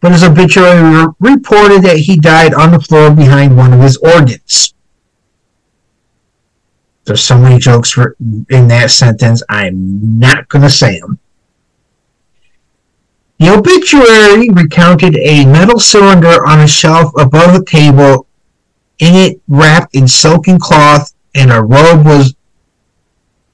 but 0.00 0.12
his 0.12 0.22
obituary 0.22 0.82
re- 0.82 1.12
reported 1.18 1.82
that 1.82 1.98
he 1.98 2.16
died 2.16 2.54
on 2.54 2.70
the 2.70 2.80
floor 2.80 3.10
behind 3.10 3.56
one 3.56 3.72
of 3.72 3.80
his 3.80 3.96
organs. 3.98 4.74
There's 7.04 7.22
so 7.22 7.36
many 7.36 7.58
jokes 7.58 7.98
in 7.98 8.68
that 8.68 8.90
sentence, 8.90 9.42
I'm 9.48 10.18
not 10.18 10.48
going 10.48 10.62
to 10.62 10.70
say 10.70 11.00
them. 11.00 11.18
The 13.40 13.56
obituary 13.56 14.50
recounted 14.50 15.16
a 15.16 15.46
metal 15.46 15.80
cylinder 15.80 16.46
on 16.46 16.60
a 16.60 16.68
shelf 16.68 17.10
above 17.18 17.54
a 17.54 17.64
table, 17.64 18.26
in 18.98 19.14
it 19.14 19.40
wrapped 19.48 19.94
in 19.94 20.06
silken 20.06 20.58
cloth, 20.58 21.14
and 21.34 21.50
a 21.50 21.62
robe 21.62 22.04
was 22.04 22.34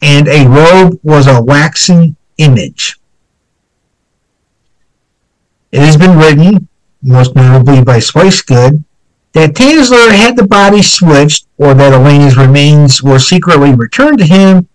and 0.03 0.27
a 0.27 0.49
robe 0.49 0.99
was 1.05 1.29
a 1.29 1.40
waxen 1.40 2.16
image. 2.37 2.99
It 5.70 5.79
has 5.79 5.96
been 5.96 6.18
written, 6.18 6.66
most 7.01 7.37
notably 7.37 7.85
by 7.85 7.99
Swicegood, 7.99 8.83
that 9.35 9.55
Tanzler 9.55 10.11
had 10.11 10.37
the 10.37 10.49
body 10.49 10.83
switched, 10.83 11.46
or 11.59 11.75
that 11.75 11.92
Elena's 11.92 12.37
remains 12.37 13.05
were 13.05 13.20
secretly 13.20 13.72
returned 13.72 14.18
to 14.18 14.27
him, 14.27 14.68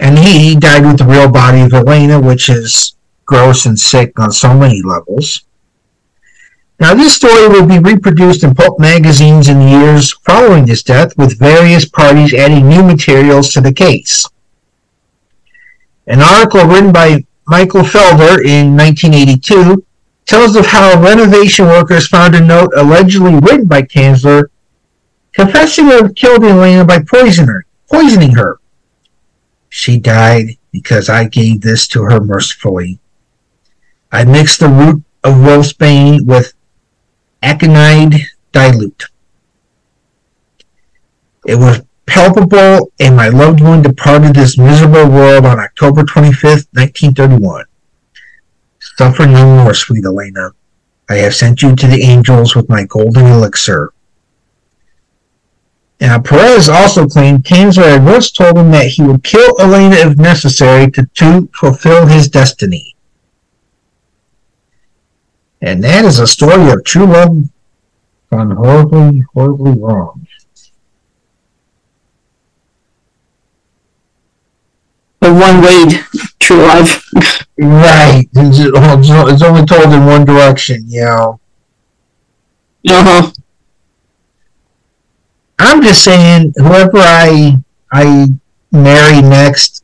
and 0.00 0.18
he 0.18 0.56
died 0.56 0.84
with 0.84 0.98
the 0.98 1.04
real 1.04 1.30
body 1.30 1.60
of 1.60 1.72
Elena, 1.72 2.20
which 2.20 2.48
is 2.48 2.96
gross 3.28 3.66
and 3.66 3.78
sick 3.78 4.18
on 4.18 4.32
so 4.32 4.56
many 4.56 4.82
levels. 4.82 5.44
Now, 6.80 6.94
this 6.94 7.14
story 7.14 7.48
will 7.48 7.66
be 7.66 7.78
reproduced 7.78 8.42
in 8.42 8.54
pulp 8.54 8.80
magazines 8.80 9.48
in 9.48 9.58
the 9.58 9.68
years 9.68 10.12
following 10.24 10.66
his 10.66 10.82
death, 10.82 11.16
with 11.18 11.38
various 11.38 11.84
parties 11.84 12.32
adding 12.32 12.68
new 12.68 12.82
materials 12.82 13.52
to 13.52 13.60
the 13.60 13.72
case. 13.72 14.26
An 16.06 16.22
article 16.22 16.64
written 16.64 16.90
by 16.90 17.24
Michael 17.46 17.82
Felder 17.82 18.42
in 18.44 18.76
1982 18.76 19.84
tells 20.24 20.56
of 20.56 20.66
how 20.66 21.00
renovation 21.02 21.66
workers 21.66 22.08
found 22.08 22.34
a 22.34 22.40
note 22.40 22.72
allegedly 22.76 23.34
written 23.34 23.66
by 23.66 23.82
Tanzler 23.82 24.44
confessing 25.34 25.88
to 25.88 26.02
have 26.02 26.14
killed 26.14 26.44
Elena 26.44 26.84
by 26.84 27.00
poisoning 27.00 27.62
poisoning 27.90 28.34
her. 28.34 28.60
She 29.68 29.98
died 29.98 30.56
because 30.72 31.08
I 31.08 31.24
gave 31.24 31.60
this 31.60 31.88
to 31.88 32.04
her 32.04 32.20
mercifully. 32.20 33.00
I 34.10 34.24
mixed 34.24 34.60
the 34.60 34.68
root 34.68 35.02
of 35.22 35.34
wolfsbane 35.34 36.26
with 36.26 36.54
aconite 37.42 38.14
dilute. 38.52 39.04
It 41.46 41.56
was 41.56 41.82
palpable, 42.06 42.90
and 42.98 43.16
my 43.16 43.28
loved 43.28 43.60
one 43.60 43.82
departed 43.82 44.34
this 44.34 44.58
miserable 44.58 45.08
world 45.10 45.44
on 45.44 45.58
October 45.58 46.02
25th, 46.02 46.66
1931. 46.72 47.64
Suffer 48.96 49.26
no 49.26 49.62
more, 49.62 49.74
sweet 49.74 50.04
Elena. 50.04 50.50
I 51.10 51.16
have 51.16 51.34
sent 51.34 51.62
you 51.62 51.76
to 51.76 51.86
the 51.86 52.02
angels 52.02 52.56
with 52.56 52.68
my 52.68 52.84
golden 52.84 53.26
elixir. 53.26 53.92
Now, 56.00 56.20
Perez 56.20 56.68
also 56.68 57.06
claimed 57.06 57.44
Tanzler 57.44 57.92
had 57.92 58.04
once 58.04 58.30
told 58.30 58.56
him 58.56 58.70
that 58.70 58.86
he 58.86 59.02
would 59.02 59.24
kill 59.24 59.60
Elena 59.60 59.96
if 59.96 60.16
necessary 60.16 60.90
to, 60.92 61.06
to 61.14 61.48
fulfill 61.54 62.06
his 62.06 62.28
destiny. 62.28 62.94
And 65.60 65.82
that 65.82 66.04
is 66.04 66.20
a 66.20 66.26
story 66.26 66.70
of 66.70 66.84
true 66.84 67.06
love 67.06 67.48
gone 68.30 68.50
horribly, 68.52 69.24
horribly 69.34 69.72
wrong. 69.72 70.26
The 75.20 75.32
one 75.32 75.62
way 75.62 75.86
true 76.38 76.58
love. 76.58 77.04
Right. 77.58 78.24
It's, 78.34 78.58
it's 78.60 79.42
only 79.42 79.66
told 79.66 79.92
in 79.92 80.06
one 80.06 80.24
direction, 80.24 80.84
you 80.86 81.04
know. 81.04 81.40
Uh-huh. 82.88 83.32
I'm 85.58 85.82
just 85.82 86.04
saying, 86.04 86.52
whoever 86.56 86.98
I 86.98 87.58
I 87.90 88.28
marry 88.70 89.20
next, 89.22 89.82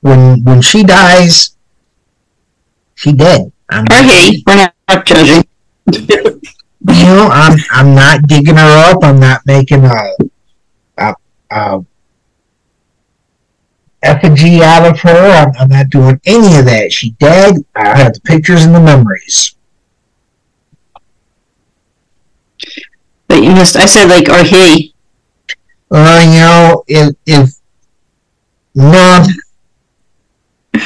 when 0.00 0.44
when 0.44 0.60
she 0.60 0.84
dies, 0.84 1.56
she 2.94 3.12
dead. 3.12 3.50
I'm 3.70 3.84
Or 3.90 4.02
he. 4.02 4.42
We're 4.46 4.56
not, 4.56 5.06
judging. 5.06 5.44
you 5.92 7.04
know, 7.04 7.28
I'm 7.30 7.58
I'm 7.70 7.94
not 7.94 8.22
digging 8.26 8.56
her 8.56 8.90
up. 8.90 8.98
I'm 9.02 9.20
not 9.20 9.42
making 9.46 9.84
a 9.84 10.10
a, 10.96 11.14
a 11.50 11.84
effigy 14.02 14.62
out 14.62 14.86
of 14.86 15.00
her. 15.00 15.30
I'm, 15.30 15.52
I'm 15.58 15.68
not 15.68 15.90
doing 15.90 16.20
any 16.24 16.58
of 16.58 16.64
that. 16.66 16.92
She 16.92 17.10
dead. 17.12 17.56
I 17.74 17.96
have 17.98 18.14
the 18.14 18.20
pictures 18.20 18.64
and 18.64 18.74
the 18.74 18.80
memories. 18.80 19.54
But 23.26 23.42
you 23.42 23.50
must, 23.50 23.76
I 23.76 23.86
said 23.86 24.08
like, 24.08 24.28
or 24.28 24.42
he. 24.42 24.94
Uh, 25.90 26.22
you 26.24 26.40
know, 26.40 26.84
if, 26.86 27.14
if 27.26 27.50
no, 28.74 29.24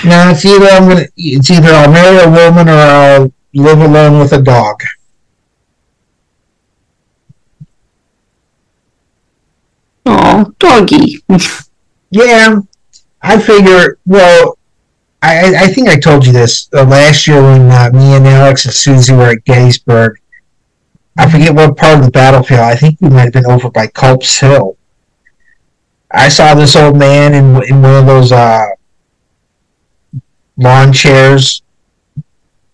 no, 0.04 0.30
it's 0.30 0.44
either 0.44 0.66
I'm 0.66 0.88
gonna, 0.88 1.06
it's 1.16 1.50
either 1.50 1.68
I'll 1.68 1.90
marry 1.90 2.18
a 2.24 2.30
woman 2.30 2.68
or 2.68 2.78
I'll 2.78 3.32
live 3.54 3.80
alone 3.80 4.18
with 4.18 4.32
a 4.32 4.40
dog. 4.40 4.82
Oh, 10.06 10.52
doggy. 10.58 11.22
Yeah, 12.10 12.60
I 13.22 13.40
figure. 13.40 13.98
Well, 14.06 14.58
I 15.22 15.54
I 15.54 15.66
think 15.68 15.88
I 15.88 15.98
told 15.98 16.26
you 16.26 16.32
this 16.32 16.68
uh, 16.74 16.84
last 16.84 17.26
year 17.26 17.42
when 17.42 17.70
uh, 17.70 17.90
me 17.92 18.16
and 18.16 18.26
Alex 18.26 18.64
and 18.64 18.74
Susie 18.74 19.14
were 19.14 19.30
at 19.30 19.44
Gettysburg. 19.44 20.18
I 21.16 21.30
forget 21.30 21.54
what 21.54 21.76
part 21.76 21.98
of 21.98 22.04
the 22.04 22.10
battlefield. 22.10 22.60
I 22.60 22.74
think 22.74 23.00
we 23.00 23.10
might 23.10 23.24
have 23.24 23.32
been 23.32 23.46
over 23.46 23.70
by 23.70 23.86
Culp's 23.86 24.38
Hill. 24.38 24.76
I 26.10 26.28
saw 26.28 26.54
this 26.54 26.76
old 26.76 26.98
man 26.98 27.34
in 27.34 27.62
in 27.64 27.82
one 27.82 27.94
of 27.94 28.06
those 28.06 28.32
uh, 28.32 28.66
lawn 30.56 30.92
chairs, 30.92 31.62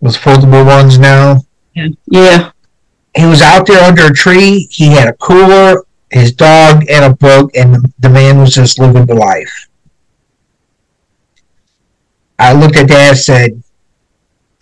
those 0.00 0.16
foldable 0.16 0.66
ones 0.66 0.98
now. 0.98 1.42
Yeah. 2.06 2.50
He 3.16 3.26
was 3.26 3.42
out 3.42 3.66
there 3.66 3.82
under 3.82 4.06
a 4.06 4.12
tree. 4.12 4.68
He 4.70 4.86
had 4.88 5.08
a 5.08 5.12
cooler, 5.14 5.84
his 6.10 6.32
dog, 6.32 6.84
and 6.88 7.04
a 7.04 7.14
book, 7.14 7.50
and 7.54 7.74
the, 7.74 7.92
the 7.98 8.08
man 8.08 8.38
was 8.38 8.54
just 8.54 8.78
living 8.78 9.06
the 9.06 9.14
life. 9.14 9.68
I 12.38 12.52
looked 12.52 12.76
at 12.76 12.88
that 12.88 13.08
and 13.08 13.18
said, 13.18 13.62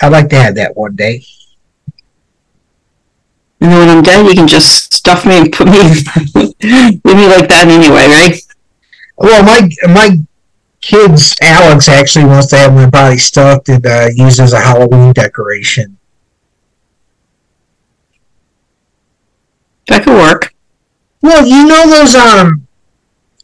I'd 0.01 0.13
like 0.13 0.29
to 0.31 0.37
have 0.37 0.55
that 0.55 0.77
one 0.77 0.97
day. 0.97 1.25
And 3.61 3.73
then 3.73 3.79
when 3.79 3.97
I'm 3.97 4.03
dead, 4.03 4.27
you 4.27 4.35
can 4.35 4.49
just 4.49 4.95
stuff 4.95 5.27
me 5.27 5.39
and 5.39 5.53
put 5.53 5.67
me, 5.67 5.79
leave 6.35 7.05
me 7.05 7.27
like 7.27 7.49
that 7.49 7.67
anyway, 7.69 8.07
right? 8.07 8.41
Well, 9.17 9.43
my 9.43 9.69
my 9.93 10.19
kids, 10.87 11.35
Alex 11.43 11.89
actually 11.89 12.25
wants 12.27 12.47
to 12.49 12.57
have 12.57 12.73
my 12.75 12.89
body 12.89 13.17
stuffed 13.17 13.69
and 13.69 13.85
uh, 13.85 14.09
used 14.15 14.39
as 14.41 14.53
a 14.53 14.61
Halloween 14.61 15.13
decoration. 15.13 15.99
That 19.89 20.05
could 20.05 20.15
work. 20.15 20.55
Well, 21.23 21.47
you 21.47 21.67
know 21.67 21.89
those 21.89 22.15
um. 22.15 22.67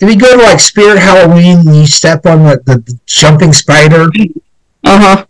If 0.01 0.13
you 0.13 0.19
go 0.19 0.37
to 0.37 0.43
like 0.43 0.59
Spirit 0.59 0.99
Halloween 0.99 1.59
and 1.61 1.77
you 1.77 1.87
step 1.87 2.27
on 2.27 2.43
the, 2.43 2.61
the, 2.67 2.79
the 2.79 2.99
jumping 3.07 3.53
spider, 3.53 4.11
Uh 4.85 4.99
huh. 4.99 5.27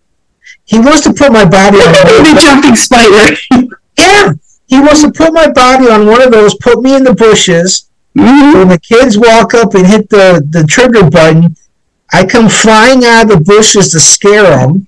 he 0.65 0.79
wants 0.79 1.03
to 1.03 1.13
put 1.13 1.31
my 1.31 1.45
body 1.45 1.77
on. 1.79 1.93
the 1.93 2.41
jumping 2.43 2.77
spider. 2.77 3.37
Yeah, 3.99 4.33
he 4.69 4.81
wants 4.81 5.03
to 5.03 5.13
put 5.13 5.35
my 5.35 5.51
body 5.53 5.87
on 5.89 6.07
one 6.07 6.23
of 6.23 6.33
those, 6.33 6.55
put 6.57 6.81
me 6.83 6.97
in 6.97 7.05
the 7.05 7.15
bushes. 7.15 7.91
Mhm. 8.17 8.55
When 8.55 8.69
the 8.69 8.81
kids 8.81 9.19
walk 9.19 9.53
up 9.53 9.75
and 9.75 9.87
hit 9.87 10.09
the, 10.09 10.43
the 10.49 10.65
trigger 10.65 11.09
button, 11.11 11.55
I 12.13 12.27
come 12.27 12.49
flying 12.49 13.05
out 13.05 13.23
of 13.23 13.29
the 13.31 13.41
bushes 13.41 13.89
to 13.93 14.01
scare 14.01 14.43
them. 14.43 14.87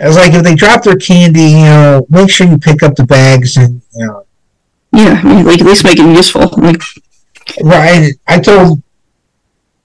I 0.00 0.06
was 0.06 0.16
like, 0.16 0.32
if 0.32 0.44
they 0.44 0.54
drop 0.54 0.84
their 0.84 0.96
candy, 0.96 1.40
you 1.42 1.56
know, 1.64 2.06
make 2.08 2.30
sure 2.30 2.46
you 2.46 2.58
pick 2.58 2.82
up 2.82 2.94
the 2.94 3.04
bags 3.04 3.56
and, 3.56 3.82
you 3.94 4.06
know, 4.06 4.26
Yeah, 4.92 5.20
I 5.22 5.34
mean, 5.34 5.44
like 5.44 5.60
at 5.60 5.66
least 5.66 5.84
make 5.84 5.98
it 5.98 6.14
useful. 6.14 6.48
Like, 6.56 6.80
right. 7.64 8.12
I 8.28 8.38
told, 8.38 8.82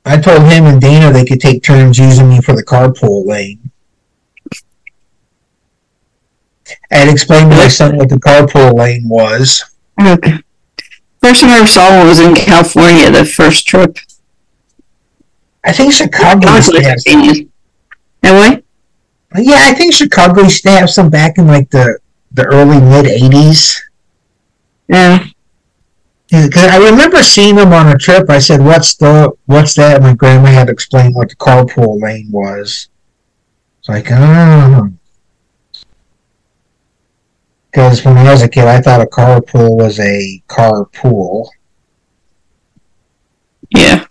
I 0.05 0.19
told 0.19 0.43
him 0.43 0.65
and 0.65 0.79
Dana 0.79 1.11
they 1.11 1.25
could 1.25 1.39
take 1.39 1.63
turns 1.63 1.97
using 1.97 2.29
me 2.29 2.41
for 2.41 2.55
the 2.55 2.63
carpool 2.63 3.25
lane. 3.25 3.71
I 6.91 6.95
had 6.97 7.07
explained 7.09 7.51
to 7.51 7.57
my 7.57 7.67
son 7.67 7.97
what 7.97 8.09
the 8.09 8.17
carpool 8.17 8.77
lane 8.77 9.07
was. 9.09 9.63
okay. 9.99 10.39
First 11.23 11.39
time 11.39 11.51
I 11.51 11.59
ever 11.59 11.67
saw 11.67 11.99
one 11.99 12.07
was 12.07 12.19
in 12.19 12.35
California. 12.35 13.09
The 13.09 13.23
first 13.23 13.65
trip. 13.65 13.97
I 15.63 15.71
think 15.71 15.93
Chicago 15.93 16.49
I 16.49 16.57
was 16.57 16.67
used 16.67 16.71
to 16.71 16.75
like, 16.75 16.85
have 16.85 16.99
some. 16.99 17.51
That 18.19 18.33
way. 18.33 18.63
Yeah, 19.41 19.59
I 19.61 19.73
think 19.73 19.93
Chicago 19.93 20.41
used 20.41 20.63
to 20.63 20.71
have 20.71 20.89
some 20.89 21.09
back 21.09 21.37
in 21.37 21.47
like 21.47 21.69
the 21.69 21.97
the 22.33 22.43
early 22.47 22.77
mid 22.81 23.05
'80s. 23.05 23.79
Yeah. 24.89 25.25
Because 26.29 26.65
I 26.65 26.89
remember 26.89 27.23
seeing 27.23 27.55
them 27.55 27.71
on 27.71 27.87
a 27.87 27.97
trip. 27.97 28.29
I 28.29 28.39
said, 28.39 28.61
"What's 28.61 28.95
the 28.95 29.31
what's 29.45 29.75
that?" 29.75 30.01
My 30.01 30.15
grandma 30.15 30.47
had 30.47 30.67
to 30.67 30.73
explain 30.73 31.13
what 31.13 31.29
the 31.29 31.37
carpool 31.37 32.01
lane 32.01 32.31
was. 32.31 32.89
It's 33.79 33.87
like, 33.87 34.07
oh. 34.09 34.89
Because 37.73 38.05
when 38.05 38.17
I 38.17 38.31
was 38.31 38.43
a 38.43 38.49
kid, 38.49 38.65
I 38.65 38.79
thought 38.81 39.01
a 39.01 39.05
carpool 39.05 39.77
was 39.77 39.99
a 39.99 40.43
carpool. 40.47 41.47
Yeah. 43.71 44.05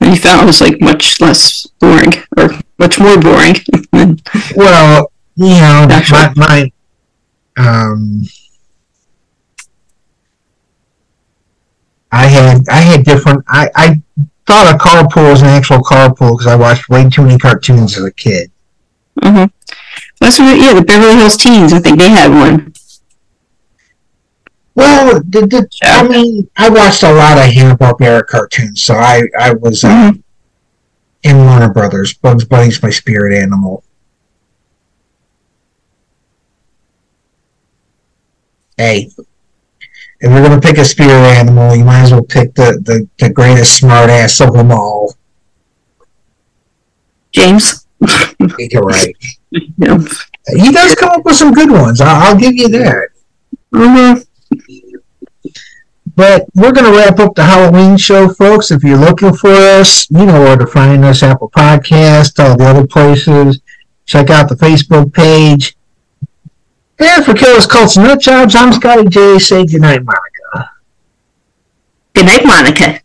And 0.00 0.14
you 0.14 0.16
found 0.16 0.42
it 0.42 0.46
was 0.46 0.60
like 0.60 0.80
much 0.80 1.20
less 1.20 1.66
boring, 1.80 2.12
or 2.36 2.50
much 2.78 3.00
more 3.00 3.18
boring. 3.18 3.56
Well, 4.56 5.10
you 5.34 5.46
know, 5.48 5.88
Actually. 5.90 6.32
my, 6.36 6.70
my 7.56 7.56
um, 7.56 8.22
I 12.12 12.26
had 12.26 12.62
I 12.68 12.80
had 12.80 13.04
different. 13.04 13.44
I 13.48 13.68
I 13.74 14.02
thought 14.46 14.72
a 14.74 14.78
carpool 14.78 15.30
was 15.30 15.42
an 15.42 15.48
actual 15.48 15.78
carpool 15.80 16.32
because 16.38 16.46
I 16.46 16.54
watched 16.56 16.88
way 16.88 17.08
too 17.10 17.22
many 17.22 17.38
cartoons 17.38 17.96
as 17.96 18.04
a 18.04 18.12
kid. 18.12 18.50
hmm 19.22 19.44
That's 20.20 20.38
what, 20.38 20.58
yeah, 20.58 20.74
the 20.74 20.84
Beverly 20.84 21.16
Hills 21.16 21.36
Teens. 21.36 21.72
I 21.72 21.80
think 21.80 21.98
they 21.98 22.10
had 22.10 22.30
one. 22.30 22.72
Well, 24.74 25.20
the, 25.20 25.46
the, 25.46 25.68
I 25.82 26.06
mean, 26.06 26.48
I 26.56 26.70
watched 26.70 27.02
a 27.02 27.12
lot 27.12 27.38
of 27.38 27.44
Hanna 27.44 27.76
Barbera 27.76 28.26
cartoons, 28.26 28.82
so 28.82 28.94
I 28.94 29.24
I 29.38 29.52
was 29.52 29.82
uh, 29.82 30.12
in 31.22 31.36
Warner 31.38 31.72
Brothers. 31.72 32.14
Bugs 32.14 32.44
Bunny's 32.44 32.82
my 32.82 32.90
spirit 32.90 33.36
animal. 33.36 33.82
Hey, 38.76 39.10
if 40.20 40.30
you're 40.30 40.42
gonna 40.42 40.60
pick 40.60 40.78
a 40.78 40.84
spirit 40.84 41.10
animal, 41.10 41.74
you 41.74 41.84
might 41.84 42.02
as 42.02 42.12
well 42.12 42.22
pick 42.22 42.54
the 42.54 42.80
the, 42.82 43.08
the 43.18 43.32
greatest 43.32 43.82
smartass 43.82 44.46
of 44.46 44.54
them 44.54 44.70
all. 44.70 45.14
James. 47.32 47.86
You're 48.58 48.82
right. 48.82 49.14
Yeah. 49.50 49.98
He 50.56 50.72
does 50.72 50.94
come 50.94 51.10
up 51.10 51.24
with 51.24 51.36
some 51.36 51.52
good 51.52 51.70
ones. 51.70 52.00
I'll, 52.00 52.28
I'll 52.32 52.36
give 52.38 52.54
you 52.54 52.68
that. 52.68 53.08
Mhm. 53.72 54.26
But 56.16 56.46
we're 56.54 56.72
going 56.72 56.90
to 56.90 56.98
wrap 56.98 57.18
up 57.18 57.34
the 57.34 57.44
Halloween 57.44 57.96
show, 57.96 58.28
folks. 58.28 58.70
If 58.70 58.82
you're 58.82 58.98
looking 58.98 59.32
for 59.34 59.50
us, 59.50 60.10
you 60.10 60.26
know 60.26 60.40
where 60.40 60.56
to 60.56 60.66
find 60.66 61.04
us 61.04 61.22
Apple 61.22 61.50
Podcast, 61.50 62.42
all 62.42 62.56
the 62.56 62.64
other 62.64 62.86
places. 62.86 63.60
Check 64.06 64.28
out 64.28 64.48
the 64.48 64.56
Facebook 64.56 65.12
page. 65.14 65.76
And 66.98 67.24
for 67.24 67.32
Killers, 67.32 67.66
Cults, 67.66 67.96
and 67.96 68.06
Nut 68.06 68.20
Jobs, 68.20 68.54
I'm 68.54 68.72
Scotty 68.72 69.08
J. 69.08 69.38
Say 69.38 69.64
goodnight, 69.64 70.02
Monica. 70.04 70.70
Good 72.14 72.26
night, 72.26 72.44
Monica. 72.44 73.00